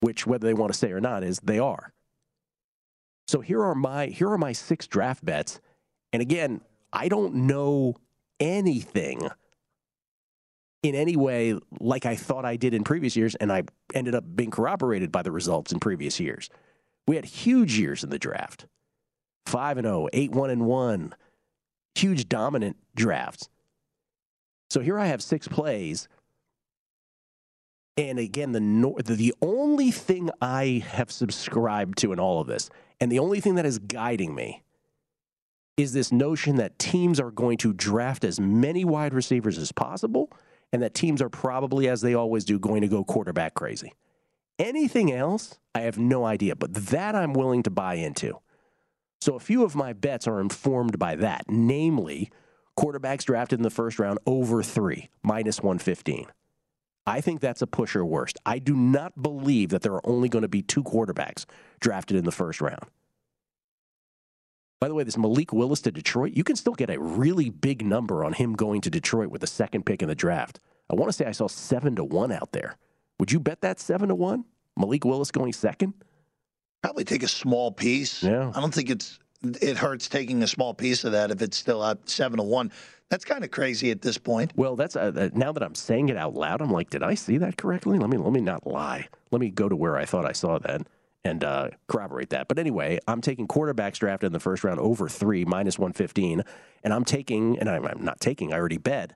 [0.00, 1.92] which, whether they want to say or not, is they are.
[3.28, 5.60] So here are my here are my six draft bets.
[6.12, 6.60] And again,
[6.92, 7.96] I don't know
[8.38, 9.28] anything
[10.82, 14.24] in any way like I thought I did in previous years, and I ended up
[14.36, 16.48] being corroborated by the results in previous years.
[17.08, 18.66] We had huge years in the draft.
[19.46, 21.14] 5 and 0, 8 1 and 1.
[21.94, 23.48] Huge dominant drafts.
[24.70, 26.08] So here I have six plays.
[27.96, 28.60] And again, the
[29.04, 32.68] the only thing I have subscribed to in all of this,
[33.00, 34.62] and the only thing that is guiding me,
[35.78, 40.30] is this notion that teams are going to draft as many wide receivers as possible,
[40.72, 43.94] and that teams are probably, as they always do, going to go quarterback crazy.
[44.58, 48.40] Anything else, I have no idea, but that I'm willing to buy into.
[49.22, 52.30] So a few of my bets are informed by that, namely
[52.78, 56.26] quarterbacks drafted in the first round over three, minus 115.
[57.06, 58.38] I think that's a push or worst.
[58.44, 61.44] I do not believe that there are only going to be two quarterbacks
[61.80, 62.84] drafted in the first round.
[64.80, 67.84] By the way, this Malik Willis to Detroit, you can still get a really big
[67.84, 70.60] number on him going to Detroit with the second pick in the draft.
[70.90, 72.76] I want to say I saw seven to one out there.
[73.18, 74.44] Would you bet that seven to one?
[74.76, 75.94] Malik Willis going second?
[76.82, 78.22] Probably take a small piece.
[78.22, 78.52] Yeah.
[78.54, 81.84] I don't think it's it hurts taking a small piece of that if it's still
[81.84, 82.72] at seven to one.
[83.08, 84.52] That's kind of crazy at this point.
[84.56, 87.38] Well, that's uh, now that I'm saying it out loud, I'm like, did I see
[87.38, 87.98] that correctly?
[87.98, 89.08] Let me let me not lie.
[89.30, 90.86] Let me go to where I thought I saw that
[91.26, 92.48] and uh, corroborate that.
[92.48, 96.42] But anyway, I'm taking quarterbacks drafted in the first round over three minus 115,
[96.84, 98.52] and I'm taking, and I'm, I'm not taking.
[98.52, 99.14] I already bet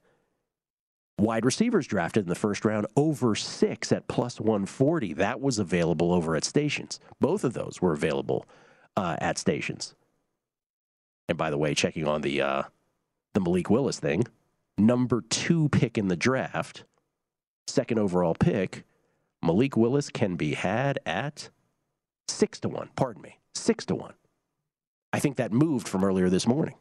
[1.20, 5.14] wide receivers drafted in the first round over six at plus 140.
[5.14, 6.98] That was available over at stations.
[7.20, 8.46] Both of those were available
[8.96, 9.94] uh, at stations.
[11.30, 12.62] And by the way, checking on the uh,
[13.34, 14.24] the Malik Willis thing,
[14.76, 16.82] number two pick in the draft,
[17.68, 18.82] second overall pick,
[19.40, 21.50] Malik Willis can be had at
[22.26, 22.90] six to one.
[22.96, 24.14] Pardon me, six to one.
[25.12, 26.74] I think that moved from earlier this morning.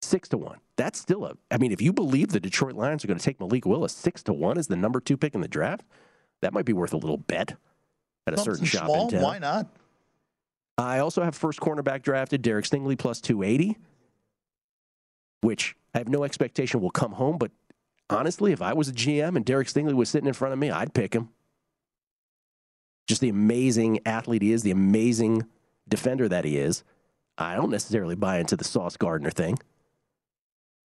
[0.00, 0.58] Six to one.
[0.76, 1.34] That's still a.
[1.50, 4.22] I mean, if you believe the Detroit Lions are going to take Malik Willis six
[4.24, 5.84] to one as the number two pick in the draft,
[6.40, 7.56] that might be worth a little bet
[8.28, 9.22] at a Something certain shop small, in town.
[9.22, 9.66] why not?
[10.78, 13.78] I also have first cornerback drafted, Derek Stingley plus 280,
[15.40, 17.38] which I have no expectation will come home.
[17.38, 17.50] But
[18.10, 20.70] honestly, if I was a GM and Derek Stingley was sitting in front of me,
[20.70, 21.30] I'd pick him.
[23.06, 25.46] Just the amazing athlete he is, the amazing
[25.88, 26.84] defender that he is.
[27.38, 29.58] I don't necessarily buy into the Sauce Gardner thing.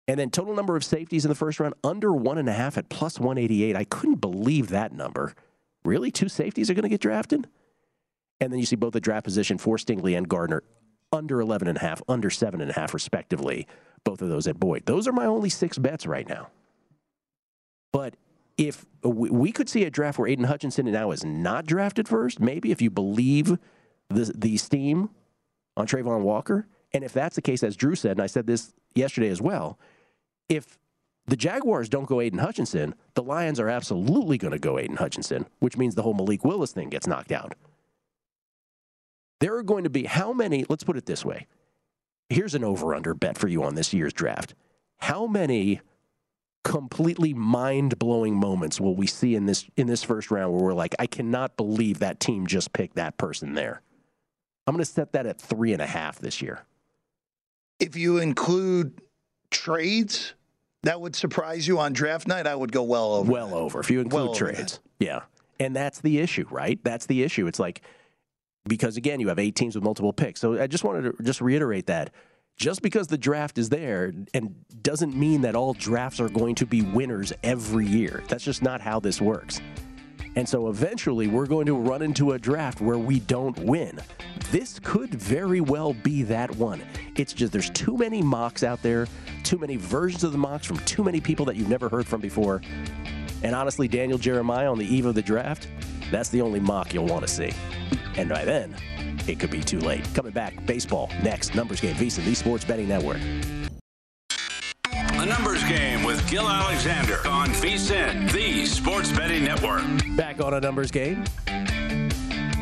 [0.08, 2.78] And then total number of safeties in the first round, under one and a half
[2.78, 3.76] at plus 188.
[3.76, 5.34] I couldn't believe that number.
[5.84, 6.12] Really?
[6.12, 7.48] Two safeties are going to get drafted?
[8.44, 10.64] And then you see both the draft position for Stingley and Gardner
[11.14, 13.68] under 11 and a half, under seven and a half, respectively.
[14.04, 14.86] Both of those at Boyd.
[14.86, 16.50] Those are my only six bets right now.
[17.94, 18.16] But
[18.58, 22.72] if we could see a draft where Aidan Hutchinson now is not drafted first, maybe
[22.72, 23.58] if you believe
[24.10, 25.10] the, the steam
[25.78, 28.74] on Travon Walker, and if that's the case, as Drew said, and I said this
[28.94, 29.80] yesterday as well,
[30.50, 30.78] if
[31.28, 35.46] the Jaguars don't go Aidan Hutchinson, the Lions are absolutely going to go Aidan Hutchinson,
[35.60, 37.54] which means the whole Malik Willis thing gets knocked out.
[39.44, 41.48] There are going to be how many, let's put it this way.
[42.30, 44.56] Here's an over under bet for you on this year's draft.
[45.00, 45.82] How many
[46.64, 50.74] completely mind blowing moments will we see in this in this first round where we're
[50.74, 53.82] like, I cannot believe that team just picked that person there.
[54.66, 56.64] I'm going to set that at three and a half this year.
[57.82, 59.02] If you include
[59.52, 60.36] trades,
[60.84, 62.48] that would surprise you on draft night.
[62.48, 63.30] I would go well over.
[63.30, 63.82] Well over.
[63.82, 64.80] If you include Well trades.
[65.00, 65.24] Yeah.
[65.60, 66.80] And that's the issue, right?
[66.82, 67.46] That's the issue.
[67.48, 67.82] It's like,
[68.66, 70.40] because again, you have eight teams with multiple picks.
[70.40, 72.12] So I just wanted to just reiterate that.
[72.56, 76.68] Just because the draft is there and doesn't mean that all drafts are going to
[76.68, 78.24] be winners every year.
[78.28, 79.60] That's just not how this works.
[80.36, 84.00] And so eventually we're going to run into a draft where we don't win.
[84.52, 86.84] This could very well be that one.
[87.16, 89.08] It's just there's too many mocks out there,
[89.44, 92.22] too many versions of the mocks from too many people that you've never heard from
[92.22, 92.62] before.
[93.44, 95.68] And honestly, Daniel Jeremiah on the eve of the draft,
[96.14, 97.52] that's the only mock you'll want to see.
[98.16, 98.76] And by then,
[99.28, 100.08] it could be too late.
[100.14, 101.56] Coming back, baseball next.
[101.56, 103.20] Numbers game, VSiN, the Sports Betting Network.
[104.92, 109.84] A numbers game with Gil Alexander on VSIN, the Sports Betting Network.
[110.16, 111.24] Back on a numbers game.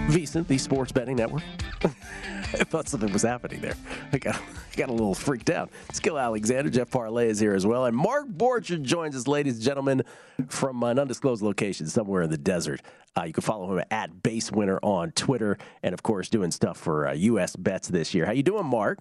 [0.08, 1.44] VSIN, the Sports Betting Network.
[2.60, 3.76] I thought something was happening there.
[4.12, 4.42] I got, I
[4.76, 5.70] got a little freaked out.
[5.94, 7.86] Skill Alexander, Jeff Parles is here as well.
[7.86, 10.04] And Mark Borchard joins us, ladies and gentlemen,
[10.50, 12.82] from an undisclosed location somewhere in the desert.
[13.18, 16.78] Uh, you can follow him at Base Winner on Twitter and, of course, doing stuff
[16.78, 17.56] for uh, U.S.
[17.56, 18.26] bets this year.
[18.26, 19.00] How you doing, Mark?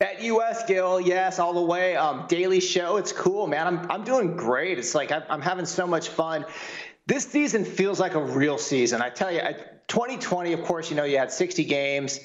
[0.00, 1.96] At US, Gil, yes, all the way.
[1.96, 3.66] Um, daily show, it's cool, man.
[3.66, 4.78] I'm, I'm doing great.
[4.78, 6.44] It's like I'm, I'm having so much fun.
[7.06, 9.00] This season feels like a real season.
[9.00, 9.54] I tell you, I,
[9.88, 12.20] 2020, of course, you know, you had 60 games,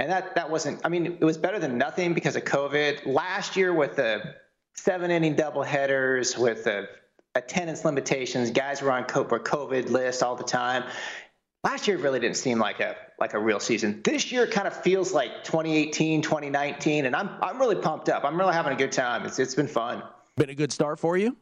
[0.00, 3.04] and that, that wasn't, I mean, it was better than nothing because of COVID.
[3.04, 4.34] Last year, with the
[4.74, 6.88] seven inning doubleheaders, with the
[7.34, 10.84] attendance limitations, guys were on COVID list all the time.
[11.64, 14.00] Last year really didn't seem like a like a real season.
[14.02, 18.24] This year kind of feels like 2018, 2019, and I'm I'm really pumped up.
[18.24, 19.26] I'm really having a good time.
[19.26, 20.02] It's it's been fun.
[20.36, 21.36] Been a good start for you?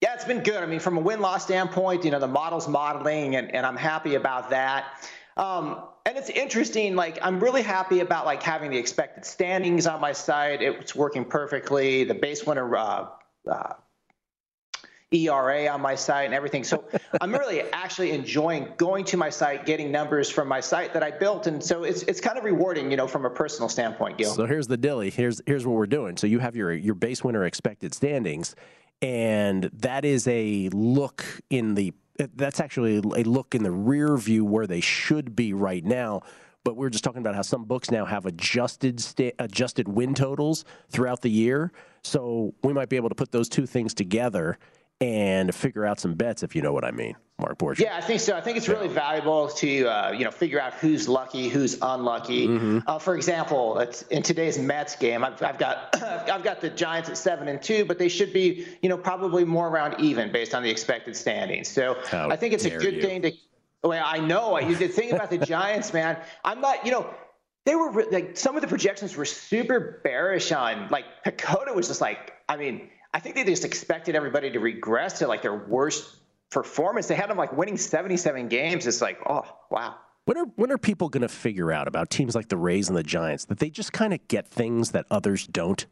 [0.00, 0.56] Yeah, it's been good.
[0.56, 3.76] I mean, from a win loss standpoint, you know, the model's modeling, and, and I'm
[3.76, 5.08] happy about that.
[5.36, 6.94] Um, and it's interesting.
[6.94, 10.62] Like, I'm really happy about like having the expected standings on my site.
[10.62, 12.04] It's working perfectly.
[12.04, 13.06] The base winner uh,
[13.50, 13.74] uh,
[15.12, 16.64] ERA on my site and everything.
[16.64, 16.84] So
[17.20, 21.10] I'm really actually enjoying going to my site, getting numbers from my site that I
[21.10, 24.34] built, and so it's it's kind of rewarding, you know, from a personal standpoint, Gil.
[24.34, 25.10] So here's the dilly.
[25.10, 26.16] Here's here's what we're doing.
[26.16, 28.54] So you have your your base winner expected standings,
[29.00, 31.92] and that is a look in the.
[32.16, 36.22] That's actually a look in the rear view where they should be right now.
[36.64, 40.14] But we are just talking about how some books now have adjusted sta- adjusted win
[40.14, 41.72] totals throughout the year.
[42.04, 44.58] So we might be able to put those two things together
[45.02, 47.80] and figure out some bets, if you know what I mean, Mark Borchardt.
[47.80, 48.36] Yeah, I think so.
[48.36, 52.46] I think it's really valuable to uh, you know figure out who's lucky, who's unlucky.
[52.46, 52.78] Mm-hmm.
[52.86, 57.10] Uh, for example, it's, in today's Mets game, I've, I've got I've got the Giants
[57.10, 60.54] at seven and two, but they should be you know probably more around even based
[60.54, 61.66] on the expected standings.
[61.66, 63.02] So How I think it's a good you.
[63.02, 63.32] thing to.
[63.82, 64.56] Well, I know.
[64.60, 66.16] You the thing about the Giants, man.
[66.44, 66.86] I'm not.
[66.86, 67.10] You know,
[67.66, 70.86] they were like some of the projections were super bearish on.
[70.90, 72.34] Like Pacoda was just like.
[72.48, 76.16] I mean, I think they just expected everybody to regress to like their worst
[76.50, 77.08] performance.
[77.08, 78.86] They had them like winning 77 games.
[78.86, 79.96] It's like, oh wow.
[80.24, 82.96] When are when are people going to figure out about teams like the Rays and
[82.96, 85.84] the Giants that they just kind of get things that others don't?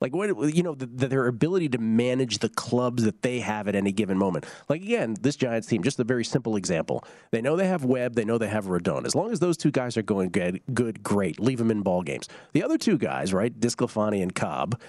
[0.00, 3.68] Like what you know, the, the, their ability to manage the clubs that they have
[3.68, 4.46] at any given moment.
[4.68, 7.04] Like again, this Giants team, just a very simple example.
[7.30, 9.06] They know they have Webb, they know they have Rodon.
[9.06, 11.38] As long as those two guys are going good, good, great.
[11.38, 12.28] Leave them in ball games.
[12.52, 14.80] The other two guys, right, DeSclafani and Cobb.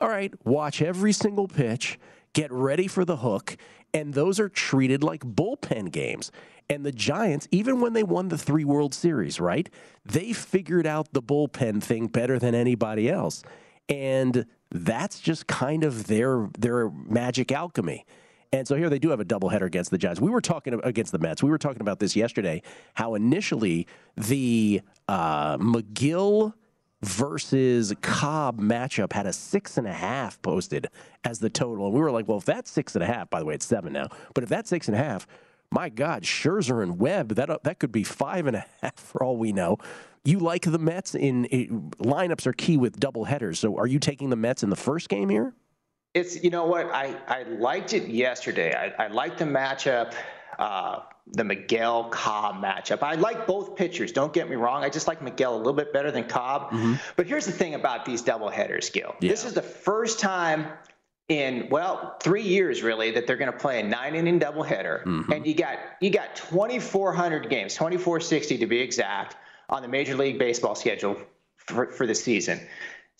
[0.00, 1.98] All right, watch every single pitch,
[2.32, 3.58] get ready for the hook,
[3.92, 6.32] and those are treated like bullpen games.
[6.70, 9.68] And the Giants, even when they won the three World Series, right,
[10.06, 13.42] they figured out the bullpen thing better than anybody else.
[13.90, 18.06] And that's just kind of their their magic alchemy.
[18.52, 20.20] And so here they do have a doubleheader against the Giants.
[20.20, 21.42] We were talking against the Mets.
[21.42, 22.62] We were talking about this yesterday.
[22.94, 23.86] How initially
[24.16, 26.54] the uh, Megill
[27.02, 30.88] versus Cobb matchup had a six and a half posted
[31.24, 33.40] as the total, and we were like, well, if that's six and a half, by
[33.40, 34.08] the way, it's seven now.
[34.34, 35.26] But if that's six and a half,
[35.72, 39.36] my God, Scherzer and Webb, that that could be five and a half for all
[39.36, 39.78] we know.
[40.24, 43.58] You like the Mets in, in lineups are key with double headers.
[43.58, 45.54] So are you taking the Mets in the first game here?
[46.12, 48.74] It's you know what I I liked it yesterday.
[48.74, 50.12] I, I liked the matchup,
[50.58, 53.02] uh, the Megill Cobb matchup.
[53.02, 54.12] I like both pitchers.
[54.12, 54.82] Don't get me wrong.
[54.84, 56.70] I just like Megill a little bit better than Cobb.
[56.70, 56.94] Mm-hmm.
[57.16, 59.14] But here's the thing about these doubleheaders, Gil.
[59.20, 60.66] This is the first time
[61.28, 65.32] in well three years really that they're going to play a nine inning doubleheader, mm-hmm.
[65.32, 69.36] and you got you got 2,400 games, 2,460 to be exact,
[69.68, 71.16] on the Major League Baseball schedule
[71.56, 72.60] for, for the season.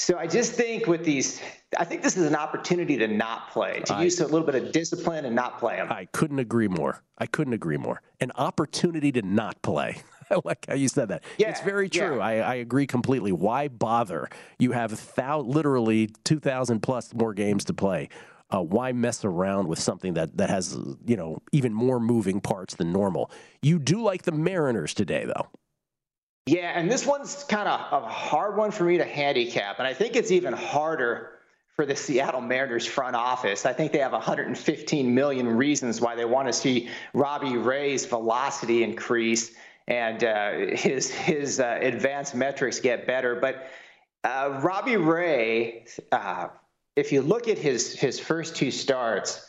[0.01, 1.43] So I just think with these,
[1.77, 4.55] I think this is an opportunity to not play, to I- use a little bit
[4.55, 5.93] of discipline and not play them.
[5.93, 7.03] I couldn't agree more.
[7.19, 8.01] I couldn't agree more.
[8.19, 10.01] An opportunity to not play.
[10.31, 11.23] I like how you said that.
[11.37, 12.07] Yeah, it's very yeah.
[12.07, 12.21] true.
[12.21, 13.31] I, I agree completely.
[13.31, 14.31] Why bother?
[14.59, 18.09] You have thou- literally 2,000 plus more games to play.
[18.49, 22.75] Uh, why mess around with something that, that has, you know, even more moving parts
[22.75, 23.31] than normal?
[23.61, 25.49] You do like the Mariners today, though.
[26.51, 29.95] Yeah, and this one's kind of a hard one for me to handicap, and I
[29.95, 31.39] think it's even harder
[31.77, 33.65] for the Seattle Mariners front office.
[33.65, 38.83] I think they have 115 million reasons why they want to see Robbie Ray's velocity
[38.83, 39.53] increase
[39.87, 43.37] and uh, his his uh, advanced metrics get better.
[43.37, 43.71] But
[44.25, 46.49] uh, Robbie Ray, uh,
[46.97, 49.47] if you look at his his first two starts,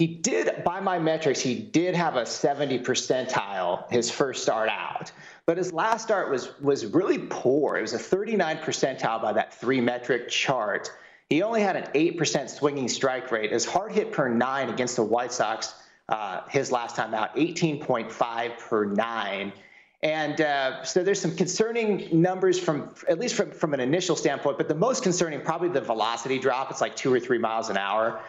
[0.00, 5.12] he did, by my metrics, he did have a 70 percentile his first start out.
[5.50, 7.76] But his last start was was really poor.
[7.76, 10.92] It was a 39 percentile by that three metric chart.
[11.28, 13.50] He only had an 8% swinging strike rate.
[13.50, 15.74] His hard hit per nine against the White Sox
[16.08, 19.52] uh, his last time out, 18.5 per nine.
[20.04, 24.56] And uh, so there's some concerning numbers from, at least from, from an initial standpoint,
[24.56, 26.70] but the most concerning, probably the velocity drop.
[26.70, 28.20] It's like two or three miles an hour.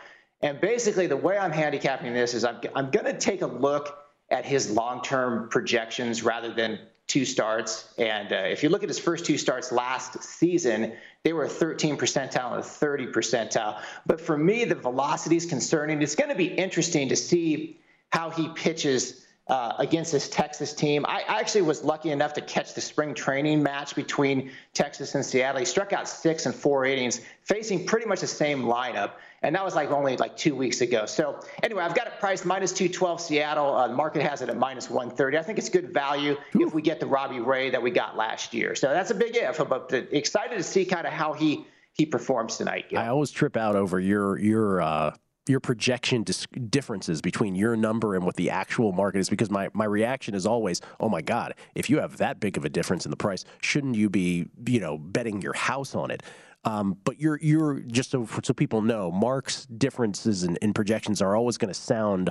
[0.41, 3.95] And basically, the way I'm handicapping this is I'm, I'm going to take a look
[4.31, 7.93] at his long term projections rather than two starts.
[7.97, 11.49] And uh, if you look at his first two starts last season, they were a
[11.49, 13.81] 13 percentile and a 30 percentile.
[14.05, 16.01] But for me, the velocity is concerning.
[16.01, 17.79] It's going to be interesting to see
[18.11, 21.05] how he pitches uh, against this Texas team.
[21.05, 25.25] I I actually was lucky enough to catch the spring training match between Texas and
[25.25, 25.59] Seattle.
[25.59, 29.11] He struck out six and four innings, facing pretty much the same lineup.
[29.43, 31.05] And that was like only like two weeks ago.
[31.05, 33.75] So anyway, I've got it priced minus 212 Seattle.
[33.75, 35.37] Uh, the market has it at minus 130.
[35.37, 38.53] I think it's good value if we get the Robbie Ray that we got last
[38.53, 38.75] year.
[38.75, 39.57] So that's a big if.
[39.57, 42.89] But excited to see kind of how he he performs tonight.
[42.89, 42.99] Gil.
[42.99, 45.15] I always trip out over your your uh,
[45.47, 49.69] your projection dis- differences between your number and what the actual market is because my,
[49.73, 53.05] my reaction is always, oh my God, if you have that big of a difference
[53.05, 56.23] in the price, shouldn't you be you know betting your house on it?
[56.63, 61.35] Um, but you're you're just so so people know, Mark's differences in, in projections are
[61.35, 62.29] always going to sound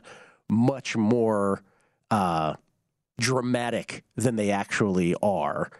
[0.49, 1.63] much more
[2.11, 2.55] uh,
[3.19, 5.71] dramatic than they actually are.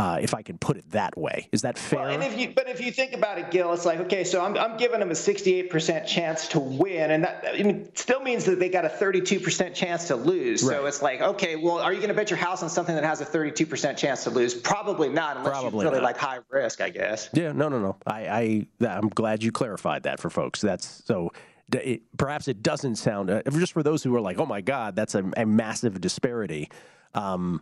[0.00, 1.98] Uh, if I can put it that way, is that fair?
[1.98, 4.42] Well, and if you, but if you think about it, Gil, it's like okay, so
[4.42, 8.46] I'm, I'm giving them a 68% chance to win, and that I mean, still means
[8.46, 10.62] that they got a 32% chance to lose.
[10.62, 13.04] So it's like, okay, well, are you going to bet your house on something that
[13.04, 14.54] has a 32% chance to lose?
[14.54, 16.06] Probably not, unless Probably you really not.
[16.06, 17.28] like high risk, I guess.
[17.34, 17.96] Yeah, no, no, no.
[18.06, 20.62] I, I, I'm glad you clarified that for folks.
[20.62, 21.30] That's so
[21.74, 24.96] it, perhaps it doesn't sound uh, just for those who are like, oh my god,
[24.96, 26.70] that's a, a massive disparity.
[27.12, 27.60] Um,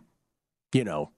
[0.71, 1.11] you know,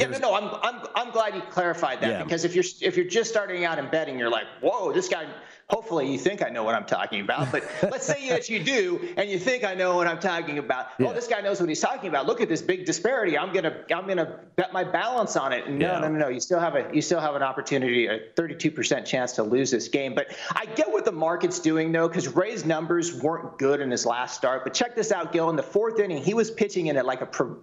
[0.00, 0.34] yeah, no, no.
[0.34, 2.22] I'm, I'm, I'm glad you clarified that Yeah.
[2.24, 5.26] because if you're if you're just starting out in betting, you're like, whoa, this guy.
[5.70, 7.52] Hopefully, you think I know what I'm talking about.
[7.52, 10.86] But let's say that you do, and you think I know what I'm talking about.
[10.98, 12.24] Oh, this guy knows what he's talking about.
[12.24, 13.36] Look at this big disparity.
[13.36, 15.68] I'm gonna I'm gonna bet my balance on it.
[15.68, 15.98] No, Yeah.
[15.98, 16.28] no, no, no.
[16.28, 19.88] You still have a you still have an opportunity, a 32% chance to lose this
[19.88, 20.14] game.
[20.14, 24.06] But I get what the market's doing though, because Ray's numbers weren't good in his
[24.06, 24.64] last start.
[24.64, 25.50] But check this out, Gil.
[25.50, 27.26] In the fourth inning, he was pitching in it like a.
[27.26, 27.58] Pro,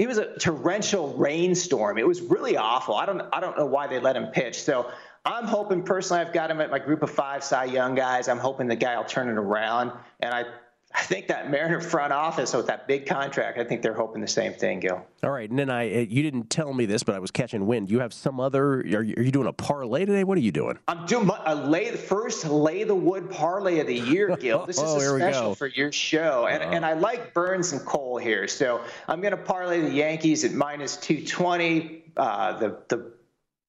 [0.00, 1.98] it was a torrential rainstorm.
[1.98, 2.94] It was really awful.
[2.94, 4.62] I don't I don't know why they let him pitch.
[4.62, 4.90] So
[5.26, 8.26] I'm hoping personally I've got him at my group of five Cy Young guys.
[8.26, 9.92] I'm hoping the guy will turn it around.
[10.20, 10.44] And I
[10.92, 14.26] I think that Mariner front office with that big contract, I think they're hoping the
[14.28, 15.06] same thing, Gil.
[15.22, 17.66] All right, and then I uh, you didn't tell me this, but I was catching
[17.66, 17.90] wind.
[17.90, 18.80] You have some other?
[18.80, 20.24] Are you, are you doing a parlay today?
[20.24, 20.78] What are you doing?
[20.88, 24.66] I'm doing my- a lay the first lay the wood parlay of the year, Gil.
[24.66, 25.30] This is Oh, a we go.
[25.30, 29.30] special for your show, and and I like Burns and Cole here, so I'm going
[29.36, 33.12] to parlay the Yankees at minus 220, uh, the the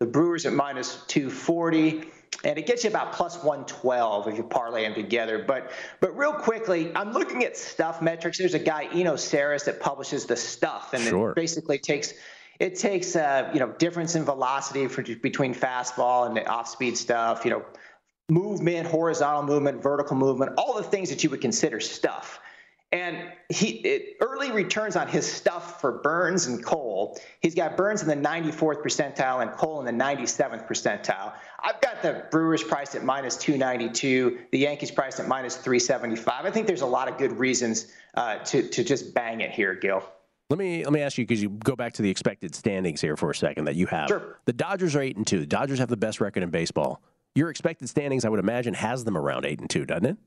[0.01, 2.05] the Brewers at minus 240.
[2.43, 5.37] And it gets you about plus 112 if you parlay them together.
[5.47, 8.39] But but real quickly, I'm looking at stuff metrics.
[8.39, 11.29] There's a guy, Eno Sarris, that publishes the stuff, and Sure.
[11.29, 12.15] it basically takes
[12.59, 17.45] it takes uh, you know difference in velocity for, between fastball and the off-speed stuff.
[17.45, 17.65] You know,
[18.27, 22.39] movement, horizontal movement, vertical movement, all the things that you would consider stuff.
[22.91, 27.17] And he it, early returns on his stuff for Burns and Cole.
[27.39, 31.33] He's got Burns in the 94th percentile and Cole in the 97th percentile.
[31.59, 36.45] I've got the Brewers priced at minus 292, the Yankees priced at minus 375.
[36.45, 39.73] I think there's a lot of good reasons uh, to to just bang it here,
[39.73, 40.03] Gil.
[40.49, 43.15] Let me let me ask you because you go back to the expected standings here
[43.15, 44.09] for a second that you have.
[44.09, 44.37] Sure.
[44.43, 45.39] The Dodgers are eight and two.
[45.39, 47.01] The Dodgers have the best record in baseball.
[47.35, 50.17] Your expected standings, I would imagine, has them around eight and two, doesn't it?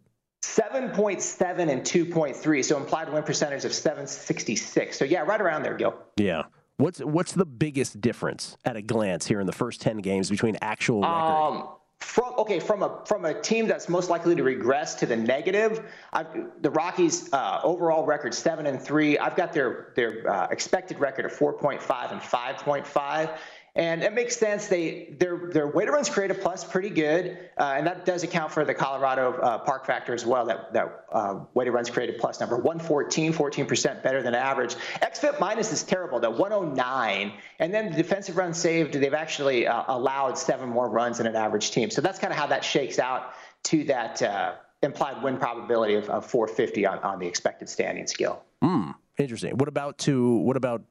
[0.44, 4.98] 7.7 and 2.3, so implied win percentage of 766.
[4.98, 5.94] So yeah, right around there, Gil.
[6.16, 6.44] Yeah.
[6.76, 10.56] What's what's the biggest difference at a glance here in the first ten games between
[10.60, 11.14] actual record?
[11.14, 11.68] Um,
[12.00, 15.88] from okay, from a from a team that's most likely to regress to the negative,
[16.12, 16.26] I've,
[16.60, 19.16] the Rockies' uh, overall record seven and three.
[19.18, 23.38] I've got their their uh, expected record of 4.5 and 5.5.
[23.76, 24.68] And it makes sense.
[24.68, 28.64] They their their weighted runs created plus pretty good, uh, and that does account for
[28.64, 30.46] the Colorado uh, park factor as well.
[30.46, 34.76] That that uh, weighted runs created plus number 114, 14 percent better than average.
[35.02, 38.94] XFIP minus is terrible, the 109, and then the defensive runs saved.
[38.94, 41.90] They've actually uh, allowed seven more runs than an average team.
[41.90, 43.32] So that's kind of how that shakes out
[43.64, 48.40] to that uh, implied win probability of, of 450 on, on the expected standing skill.
[48.62, 48.90] Hmm.
[49.18, 49.56] Interesting.
[49.56, 50.82] What about to what about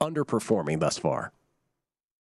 [0.00, 1.32] underperforming thus far?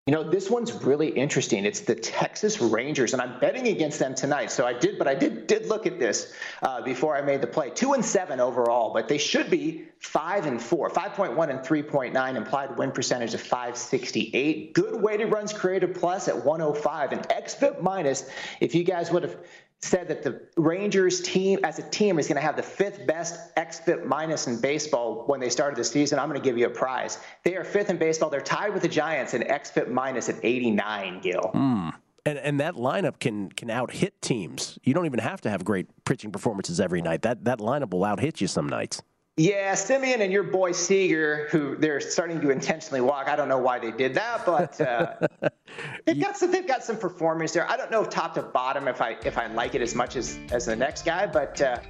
[0.07, 1.64] You know, this one's really interesting.
[1.64, 4.52] It's the Texas Rangers, and I'm betting against them tonight.
[4.52, 6.32] So I did, but I did did look at this
[6.62, 7.70] uh, before I made the play.
[7.70, 12.78] Two and seven overall, but they should be five and four, 5.1 and 3.9 implied
[12.78, 14.74] win percentage of 568.
[14.74, 18.30] Good weighted runs created plus at 105, and XFIP minus.
[18.61, 19.36] If you guys would have
[19.83, 23.55] said that the Rangers team as a team is going to have the fifth best
[23.57, 26.70] XFIP minus in baseball when they started the season, I'm going to give you a
[26.70, 27.18] prize.
[27.45, 28.31] They are fifth in baseball.
[28.31, 31.51] They're tied with the Giants in XFIP minus at 89, Gil.
[31.53, 31.91] Hmm.
[32.24, 34.81] And and that lineup can can out hit teams.
[34.83, 37.22] You don't even have to have great pitching performances every night.
[37.22, 39.01] That that lineup will out hit you some nights.
[39.39, 43.28] Yeah, Semien and your boy Seager, who they're starting to intentionally walk.
[43.28, 45.14] I don't know why they did that, but uh,
[46.07, 47.70] they've got some they've got some performance there.
[47.70, 50.39] I don't know top to bottom if I if I like it as much as
[50.53, 51.80] as the next guy, but uh,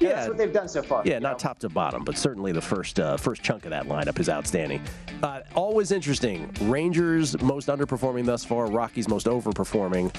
[0.00, 1.04] yeah, that's what they've done so far.
[1.04, 4.18] Yeah, not top to bottom, but certainly the first uh, first chunk of that lineup
[4.18, 4.82] is outstanding.
[5.22, 6.52] Uh, always interesting.
[6.62, 8.66] Rangers most underperforming thus far.
[8.66, 10.12] Rockies most overperforming.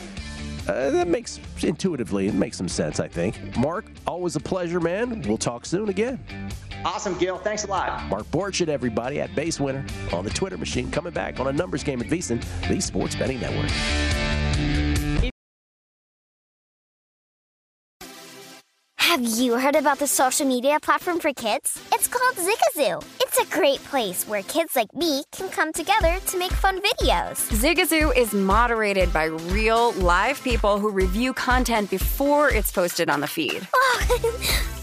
[0.66, 3.02] Uh, that makes intuitively it makes some sense.
[3.02, 3.58] I think.
[3.58, 5.24] Mark, always a pleasure, man.
[5.24, 6.24] We'll talk soon again.
[6.86, 7.38] Awesome, Gil.
[7.38, 8.06] Thanks a lot.
[8.08, 11.84] Mark Borchardt, everybody at Base Winner on the Twitter machine, coming back on a numbers
[11.84, 13.70] game at VSiN, the Sports Betting Network.
[19.10, 21.84] Have you heard about the social media platform for kids?
[21.92, 23.04] It's called Zigazoo.
[23.20, 27.50] It's a great place where kids like me can come together to make fun videos.
[27.50, 33.28] Zigazoo is moderated by real, live people who review content before it's posted on the
[33.28, 33.68] feed.
[33.74, 34.76] Oh,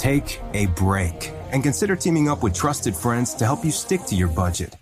[0.00, 4.14] Take a break and consider teaming up with trusted friends to help you stick to
[4.14, 4.74] your budget.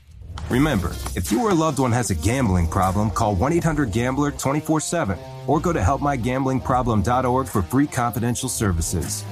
[0.49, 4.31] Remember, if you or a loved one has a gambling problem, call 1 800 Gambler
[4.31, 9.25] 24 7 or go to helpmygamblingproblem.org for free confidential services.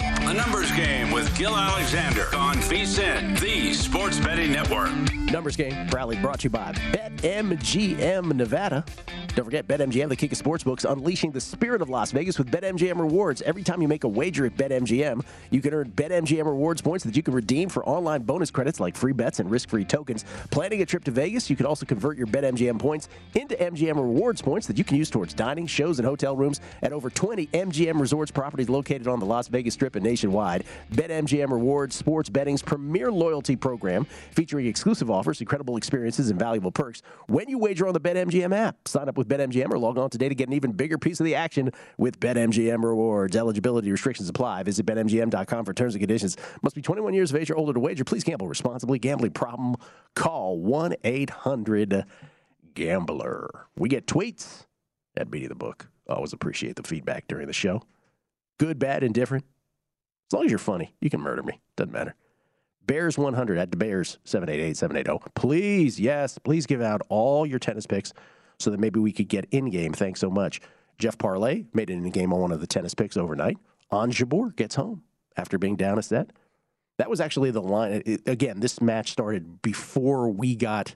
[0.00, 4.90] A numbers game with Gil Alexander on VSIN, the Sports Betting Network.
[5.30, 8.86] Numbers game proudly brought to you by BetMGM Nevada.
[9.34, 13.00] Don't forget, BetMGM, the king of sportsbooks, unleashing the spirit of Las Vegas with BetMGM
[13.00, 13.40] rewards.
[13.40, 17.16] Every time you make a wager at BetMGM, you can earn BetMGM rewards points that
[17.16, 20.26] you can redeem for online bonus credits like free bets and risk-free tokens.
[20.50, 24.42] Planning a trip to Vegas, you can also convert your BetMGM points into MGM rewards
[24.42, 27.98] points that you can use towards dining, shows, and hotel rooms at over 20 MGM
[27.98, 30.64] resorts properties located on the Las Vegas Strip and nationwide.
[30.92, 37.00] BetMGM Rewards, sports betting's premier loyalty program, featuring exclusive offers, incredible experiences, and valuable perks
[37.28, 38.76] when you wager on the BetMGM app.
[38.86, 41.26] Sign up with BetMGM or log on today to get an even bigger piece of
[41.26, 43.36] the action with BetMGM Rewards.
[43.36, 44.62] Eligibility restrictions apply.
[44.62, 46.36] Visit BetMGM.com for terms and conditions.
[46.62, 48.04] Must be 21 years of age or older to wager.
[48.04, 48.98] Please gamble responsibly.
[48.98, 49.76] Gambling problem?
[50.14, 52.04] Call 1 800
[52.74, 53.66] Gambler.
[53.76, 54.66] We get tweets
[55.16, 55.88] at Beating the Book.
[56.08, 57.82] Always appreciate the feedback during the show.
[58.58, 59.44] Good, bad, indifferent.
[60.28, 61.60] As long as you're funny, you can murder me.
[61.76, 62.14] Doesn't matter.
[62.86, 65.30] Bears 100 at the Bears 788 780.
[65.34, 68.12] Please, yes, please give out all your tennis picks
[68.62, 69.92] so that maybe we could get in game.
[69.92, 70.60] Thanks so much.
[70.98, 73.58] Jeff Parles made it in game on one of the tennis picks overnight.
[73.90, 75.02] On Jabeur gets home
[75.36, 76.30] after being down a set.
[76.98, 78.02] That was actually the line.
[78.04, 80.94] It- again, this match started before we got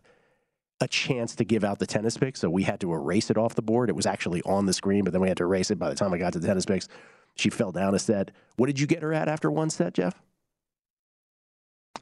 [0.81, 3.55] a chance to give out the tennis picks, so we had to erase it off
[3.55, 3.89] the board.
[3.89, 5.95] It was actually on the screen, but then we had to erase it by the
[5.95, 6.87] time I got to the tennis picks.
[7.35, 8.31] She fell down a set.
[8.57, 10.15] What did you get her at after one set, Jeff?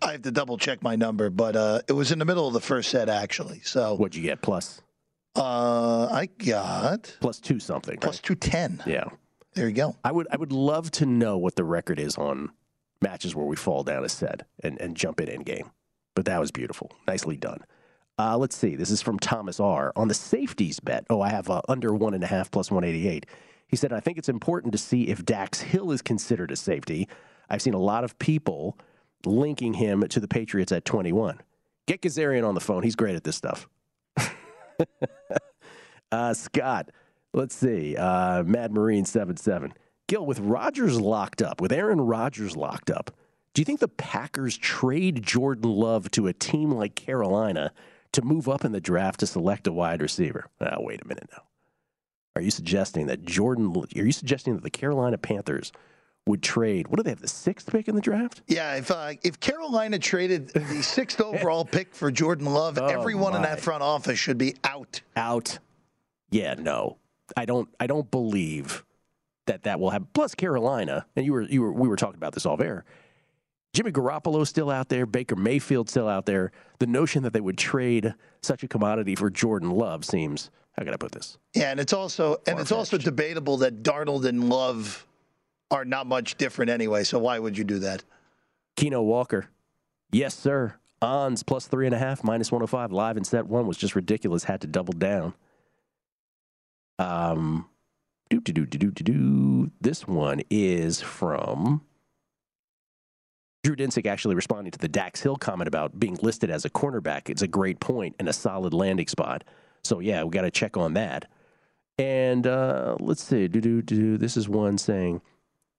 [0.03, 2.53] I have to double check my number, but uh, it was in the middle of
[2.53, 3.61] the first set, actually.
[3.65, 4.43] So What'd you get?
[4.43, 4.83] Plus?
[5.37, 7.99] Uh, I got plus two something.
[7.99, 8.83] Plus two ten.
[8.87, 9.05] Yeah.
[9.55, 9.97] There you go.
[10.05, 12.51] I would I would love to know what the record is on
[13.01, 15.71] matches where we fall down a set and, and jump in in game.
[16.15, 16.93] But that was beautiful.
[17.07, 17.65] Nicely done.
[18.19, 18.77] Uh, let's see.
[18.77, 19.93] This is from Thomas R.
[19.97, 21.05] On the safeties bet.
[21.11, 23.27] Oh, I have uh, under one and a half plus 188.
[23.67, 27.09] He said, I think it's important to see if Dax Hill is considered a safety.
[27.51, 28.79] I've seen a lot of people
[29.27, 31.41] linking him to the Patriots at 21.
[31.87, 32.85] Get Kazarian on the phone.
[32.85, 33.69] He's great at this stuff.
[36.13, 36.91] uh, Scott,
[37.33, 37.97] let's see.
[37.97, 39.73] Uh, Mad Marine 77.
[40.07, 43.11] Gil, with Rodgers locked up, with Aaron Rodgers locked up,
[43.55, 47.73] Do you think the Packers trade Jordan Love to a team like Carolina
[48.13, 50.47] to move up in the draft to select a wide receiver?
[50.61, 51.43] Now, wait a minute now.
[52.37, 53.75] Are you suggesting that Jordan?
[53.77, 55.73] Are you suggesting that the Carolina Panthers
[56.27, 56.89] would trade?
[56.89, 57.21] What do they have?
[57.21, 58.43] The sixth pick in the draft?
[58.47, 63.37] Yeah, if uh, if Carolina traded the sixth overall pick for Jordan Love, Oh, everyone
[63.37, 65.03] in that front office should be out.
[65.17, 65.59] Out.
[66.31, 66.97] Yeah, no,
[67.37, 67.69] I don't.
[67.79, 68.85] I don't believe
[69.47, 70.09] that that will happen.
[70.15, 72.85] Plus, Carolina, and you were you were we were talking about this off air.
[73.75, 75.05] Jimmy Garoppolo still out there.
[75.05, 76.53] Baker Mayfield still out there.
[76.79, 80.51] The notion that they would trade such a commodity for Jordan Love seems.
[80.79, 81.39] How can I put this?
[81.55, 85.07] Yeah, and it's also and it's also debatable that Darnold and Love
[85.71, 87.05] are not much different anyway.
[87.05, 88.05] So why would you do that?
[88.77, 89.47] Keno Walker.
[90.13, 90.75] Yes, sir.
[91.03, 92.93] Ons plus three and a half, minus 105.
[92.93, 94.45] Live in set one was just ridiculous.
[94.45, 95.35] Had to double down.
[96.99, 97.69] Um,
[98.31, 99.71] do, do, do, do, do, do.
[99.81, 101.83] This one is from
[103.65, 107.29] Drew Dinsick actually responding to the Dax Hill comment about being listed as a cornerback.
[107.29, 109.45] It's a great point and a solid landing spot.
[109.83, 111.27] So, yeah, we got to check on that.
[111.99, 113.49] And uh, let's see.
[113.49, 114.19] Do, do, do.
[114.19, 115.21] This is one saying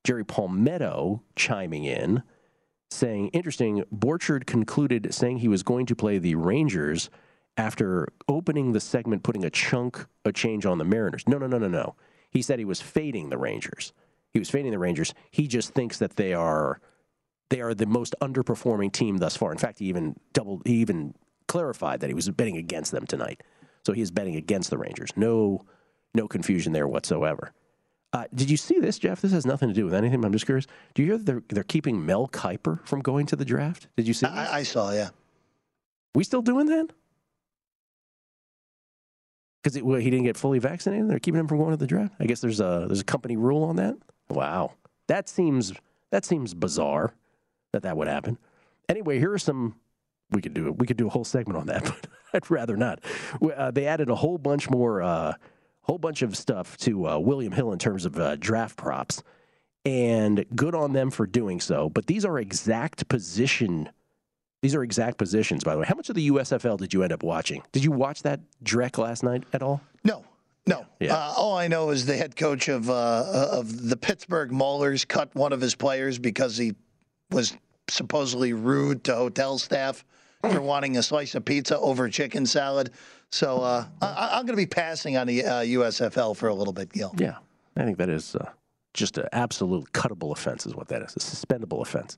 [0.06, 2.24] Jerry Palmetto chiming in
[2.92, 7.10] saying, interesting, Borchardt concluded saying he was going to play the Rangers
[7.58, 11.28] after opening the segment, putting a chunk a change on the Mariners.
[11.28, 11.96] No, no, no, no, no.
[12.30, 13.94] He said he was fading the Rangers.
[14.32, 15.14] He was fading the Rangers.
[15.32, 16.80] He just thinks that they are
[17.50, 19.52] they are the most underperforming team thus far.
[19.52, 21.16] In fact, he even doubled he even
[21.48, 23.42] clarified that he was betting against them tonight.
[23.86, 25.12] So he is betting against the Rangers.
[25.16, 25.66] No
[26.14, 27.54] no confusion there whatsoever.
[28.16, 29.20] Uh, did you see this, Jeff?
[29.20, 30.24] This has nothing to do with anything.
[30.24, 30.68] I'm just curious.
[30.94, 33.90] Do you hear that they're, they're keeping Mel Kiper from going to the draft?
[33.98, 34.26] Did you see?
[34.26, 35.10] I, I saw, yeah.
[36.14, 36.94] We still doing that?
[39.62, 41.10] Because well, he didn't get fully vaccinated.
[41.10, 42.14] They're keeping him from going to the draft.
[42.18, 43.98] I guess there's a there's a company rule on that.
[44.30, 44.76] Wow,
[45.08, 45.74] that seems
[46.12, 47.14] that seems bizarre
[47.74, 48.38] that that would happen.
[48.88, 49.76] Anyway, here are some.
[50.32, 50.78] We could do it.
[50.78, 53.00] We could do a whole segment on that, but I'd rather not.
[53.42, 55.34] Uh, they added a whole bunch more, uh,
[55.86, 59.24] whole bunch of stuff to uh, William Hill in terms of uh, draft props,
[59.86, 61.90] and good on them for doing so.
[61.90, 63.90] But these are exact position
[64.66, 65.86] these are exact positions, by the way.
[65.86, 67.62] How much of the USFL did you end up watching?
[67.72, 69.80] Did you watch that Drek last night at all?
[70.04, 70.26] No,
[70.66, 70.88] no.
[71.00, 71.14] Yeah.
[71.14, 75.36] Uh, all I know is the head coach of uh, of the Pittsburgh Maulers cut
[75.36, 76.74] one of his players because he
[77.30, 77.56] was
[77.90, 80.04] supposedly rude to hotel staff
[80.42, 82.92] for wanting a slice of pizza over chicken salad.
[83.36, 86.72] So uh, I, I'm going to be passing on the uh, USFL for a little
[86.72, 87.14] bit, Gil.
[87.18, 87.36] Yeah,
[87.76, 88.50] I think that is uh,
[88.94, 91.18] just an absolute cuttable offense, is what that is.
[91.18, 92.18] A suspendable offense.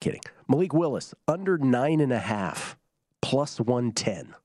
[0.00, 0.20] Kidding.
[0.46, 2.78] Malik Willis, under nine and a half,
[3.20, 4.36] plus 110.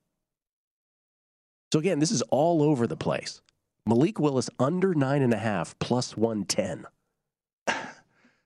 [1.72, 3.42] So again, this is all over the place.
[3.86, 6.88] Malik Willis, under nine and a half, plus 110.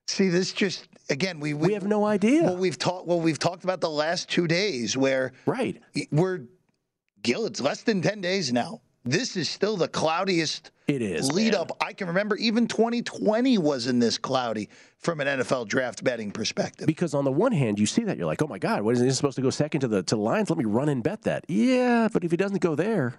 [0.08, 2.44] See, this just again we we, We have no idea.
[2.44, 3.08] Well, we've talked.
[3.08, 5.82] Well, we've talked about the last two days where right
[6.12, 6.42] we're
[7.24, 7.46] Gil.
[7.46, 8.82] It's less than ten days now.
[9.06, 11.62] This is still the cloudiest it is lead man.
[11.62, 12.36] up I can remember.
[12.36, 16.86] Even 2020 was in this cloudy from an NFL draft betting perspective.
[16.88, 19.02] Because on the one hand, you see that you're like, oh my God, what is
[19.02, 20.50] he supposed to go second to the to the Lions?
[20.50, 21.46] Let me run and bet that.
[21.48, 23.16] Yeah, but if he doesn't go there,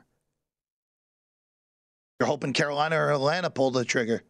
[2.18, 4.22] You're hoping Carolina or Atlanta pull the trigger.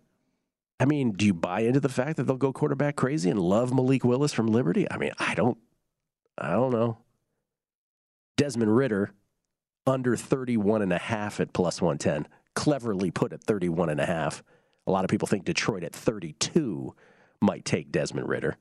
[0.79, 3.75] I mean, do you buy into the fact that they'll go quarterback crazy and love
[3.75, 4.91] Malik Willis from Liberty?
[4.91, 5.59] I mean, I don't,
[6.39, 6.99] I don't know.
[8.37, 9.11] Desmond Ridder,
[9.91, 14.43] under 31 and a half at plus 110, cleverly put at 31 and a half.
[14.87, 16.95] A lot of people think Detroit at 32
[17.41, 18.57] might take Desmond Ridder.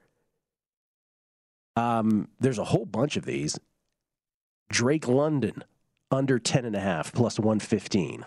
[1.76, 3.60] Um, there's a whole bunch of these.
[4.70, 5.64] Drake London,
[6.12, 8.26] under 10 and a half, plus 115.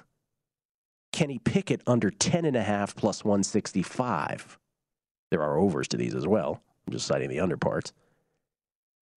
[1.13, 4.59] Kenny Pickett under 10 and a half plus 165.
[5.31, 6.63] There are overs to these as well.
[6.87, 7.93] I'm just citing the under parts.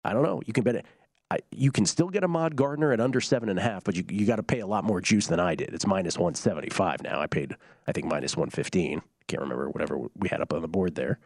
[0.04, 0.42] I don't know.
[0.46, 0.86] You can bet it.
[1.32, 4.04] I, you can still get Ahmad Gardner at under seven and a half, but you
[4.10, 5.74] you got to pay a lot more juice than I did.
[5.74, 7.20] It's minus 175 now.
[7.20, 7.56] I paid,
[7.88, 9.02] I think, minus 115.
[9.28, 11.20] Can't remember whatever we had up on the board there.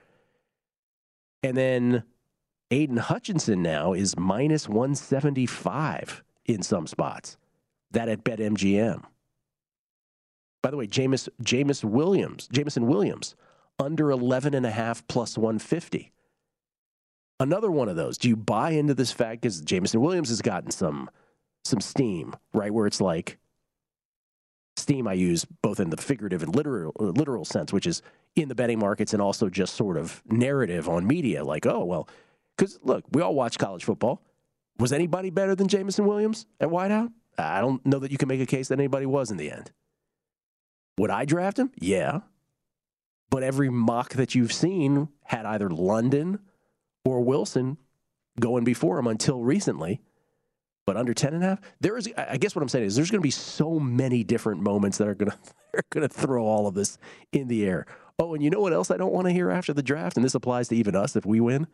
[1.44, 2.04] And then
[2.72, 7.38] Aidan Hutchinson now is minus 175 in some spots.
[7.92, 9.04] That at BetMGM.
[10.62, 13.36] By the way, Jameis, Jameis Williams, Jameson Williams,
[13.80, 16.12] under 11 and a half plus 150.
[17.40, 18.18] Another one of those.
[18.18, 19.42] Do you buy into this fact?
[19.42, 21.10] Because Jameson Williams has gotten some
[21.66, 22.74] some steam, right?
[22.74, 23.38] Where it's like
[24.76, 28.02] steam I use both in the figurative and literal uh, literal sense, which is
[28.36, 32.08] in the betting markets and also just sort of narrative on media, like, oh well,
[32.56, 34.22] because look, we all watch college football.
[34.80, 37.12] Was anybody better than Jameson Williams at wideout?
[37.38, 39.72] I don't know that you can make a case that anybody was in the end.
[40.98, 41.72] Would I draft him?
[41.80, 42.22] Yeah.
[43.30, 46.40] But every mock that you've seen had either London
[47.08, 47.78] or Wilson
[48.40, 50.02] going before him until recently.
[50.86, 53.12] But under 10 and a half, there is, I guess what I'm saying is there's
[53.12, 55.38] going to be so many different moments that are going to,
[55.74, 56.98] are going to throw all of this
[57.32, 57.86] in the air.
[58.20, 60.18] Oh, and you know what else I don't want to hear after the draft?
[60.18, 61.68] And this applies to even us if we win.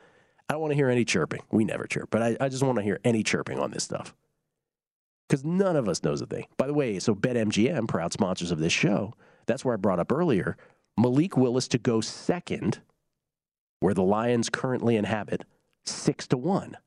[0.49, 1.41] I don't want to hear any chirping.
[1.51, 4.13] We never chirp, but I, I just want to hear any chirping on this stuff.
[5.29, 6.47] Because none of us knows a thing.
[6.57, 9.13] By the way, so BetMGM, proud sponsors of this show,
[9.45, 10.57] that's where I brought up earlier
[10.97, 12.79] Malik Willis to go second,
[13.83, 15.43] where the Lions currently inhabit,
[15.85, 16.77] six to one.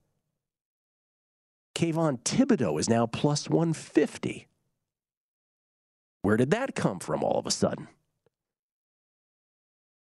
[1.75, 4.49] Kayvon Thibodeaux is now plus 150.
[6.23, 7.89] Where did that come from all of a sudden?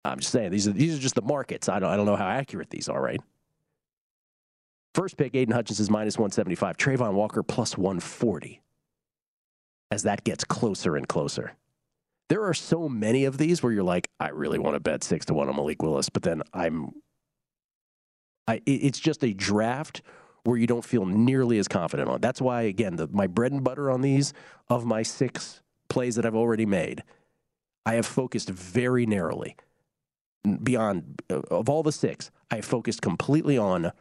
[0.06, 1.68] I'm just saying these are these are just the markets.
[1.68, 3.22] I don't I don't know how accurate these are, right?
[4.94, 6.78] First pick, Aidan Hutchins is minus 175.
[6.78, 8.62] Travon Walker plus 140.
[9.90, 11.56] As that gets closer and closer.
[12.34, 15.24] There are so many of these where you're like, I really want to bet six
[15.28, 16.90] to one on Malik Willis, but then I'm
[18.48, 20.02] I it's just a draft
[20.44, 22.22] where you don't feel nearly as confident on.
[22.22, 24.34] That's why, again, the, my bread and butter on these
[24.68, 27.04] of my six plays that I've already made,
[27.86, 29.56] I have focused very narrowly.
[30.64, 33.92] Beyond uh, of all the six, I focused completely on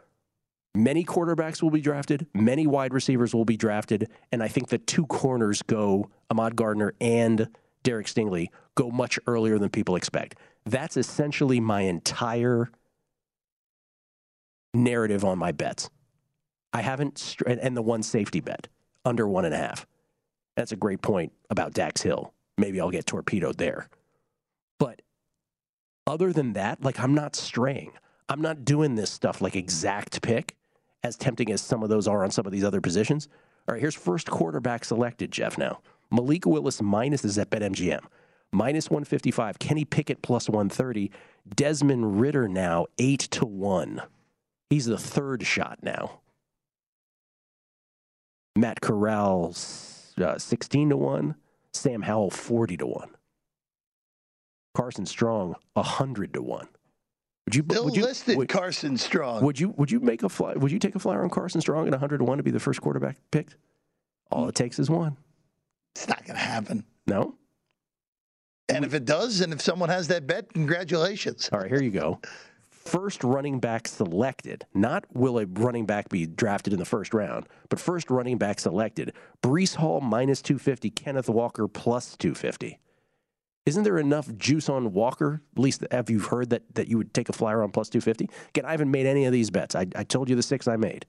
[0.75, 4.79] many quarterbacks will be drafted, many wide receivers will be drafted, and I think the
[4.79, 7.51] two corners go Ahmad Gardner and
[7.83, 10.37] Derek Stingley go much earlier than people expect.
[10.65, 12.71] That's essentially my entire
[14.75, 15.91] narrative on my bets.
[16.73, 18.69] I haven't, and the one safety bet
[19.05, 19.87] under one and a half.
[20.57, 22.33] That's a great point about Dax Hill.
[22.57, 23.89] Maybe I'll get torpedoed there.
[24.79, 25.03] But
[26.07, 27.93] other than that, like I'm not straying.
[28.29, 30.57] I'm not doing this stuff like exact pick,
[31.03, 33.29] as tempting as some of those are on some of these other positions.
[33.69, 35.81] All right, here's first quarterback selected, Jeff, now.
[36.13, 38.05] Malik Willis minus is at BetMGM.
[38.53, 39.59] Minus 155.
[39.59, 41.11] Kenny Pickett plus 130.
[41.57, 44.03] Desmond Ridder now 8 to 1.
[44.69, 46.21] He's the third shot now.
[48.55, 49.55] Matt Corral,
[50.21, 51.35] uh, 16 to 1.
[51.73, 53.09] Sam Howell, 40 to 1.
[54.75, 56.69] Carson Strong, 100 to 1.
[57.47, 59.43] Would you, Still would you, listed would, Carson Strong.
[59.45, 61.87] Would you would you make a fly, would you take a flyer on Carson Strong
[61.87, 63.57] at 100 to 1 to be the first quarterback picked?
[64.31, 65.17] All it takes is one.
[65.95, 66.85] It's not going to happen.
[67.07, 67.37] No.
[68.69, 71.51] And if it does, and if someone has that bet, congratulations.
[71.53, 72.21] All right, here you go
[72.85, 74.67] first running back selected.
[74.75, 78.61] Not will a running back be drafted in the first round, but first running back
[78.61, 79.15] selected.
[79.43, 82.79] Breece Hall minus 250, Kenneth Walker plus 250.
[83.65, 85.41] Isn't there enough juice on Walker?
[85.57, 88.29] At least have you heard that, that you would take a flyer on plus 250?
[88.49, 89.77] Again, I haven't made any of these bets.
[89.77, 91.07] I, I told you the six I made.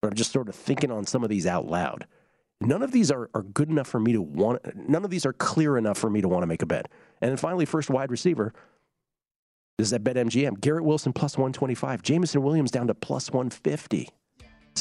[0.00, 2.06] But I'm just sort of thinking on some of these out loud.
[2.60, 5.32] None of these are, are good enough for me to want, none of these are
[5.32, 6.90] clear enough for me to want to make a bet.
[7.20, 8.52] And then finally, first wide receiver,
[9.78, 10.60] this is at BetMGM.
[10.60, 12.02] Garrett Wilson plus 125.
[12.02, 14.08] Jameson Williams down to plus 150.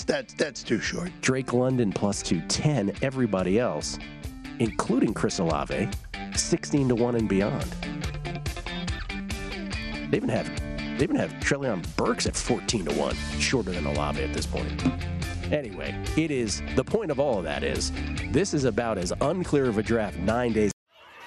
[0.07, 1.11] That's, that's too short.
[1.21, 2.97] Drake London plus 210.
[3.03, 3.99] Everybody else,
[4.57, 5.89] including Chris Olave,
[6.35, 7.63] 16 to 1 and beyond.
[10.09, 10.49] They even have
[10.97, 14.83] they even have Treylon Burks at 14 to 1, shorter than Olave at this point.
[15.51, 17.91] Anyway, it is the point of all of that is
[18.31, 20.71] this is about as unclear of a draft nine days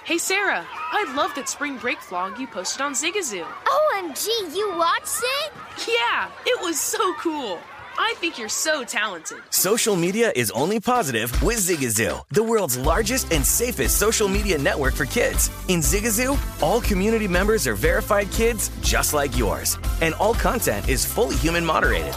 [0.04, 3.44] Hey Sarah, I love that spring break vlog you posted on Zigazoo.
[3.44, 5.52] OMG, you watched it?
[5.86, 7.60] Yeah, it was so cool.
[7.96, 9.38] I think you're so talented.
[9.50, 14.94] Social media is only positive with Zigazoo, the world's largest and safest social media network
[14.94, 15.48] for kids.
[15.68, 21.04] In Zigazoo, all community members are verified kids just like yours, and all content is
[21.04, 22.14] fully human moderated.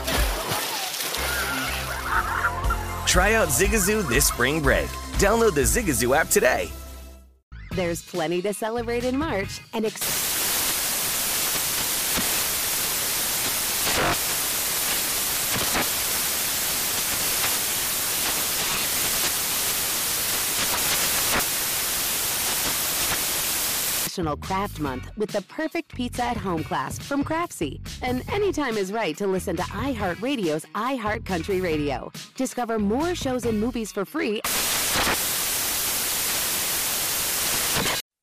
[3.14, 4.88] Try out Zigazoo this spring break.
[5.20, 6.72] Download the Zigazoo app today.
[7.76, 9.86] There's plenty to celebrate in March and.
[9.86, 10.23] Ex-
[24.14, 27.82] National Craft Month with the perfect pizza at home class from Craftsy.
[28.04, 32.12] And anytime is right to listen to iHeartRadio's iHeartCountry Radio.
[32.38, 34.42] Discover more shows and movies for free.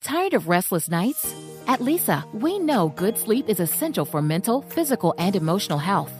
[0.01, 1.35] Tired of restless nights?
[1.67, 6.20] At Leesa, we know good sleep is essential for mental, physical, and emotional health.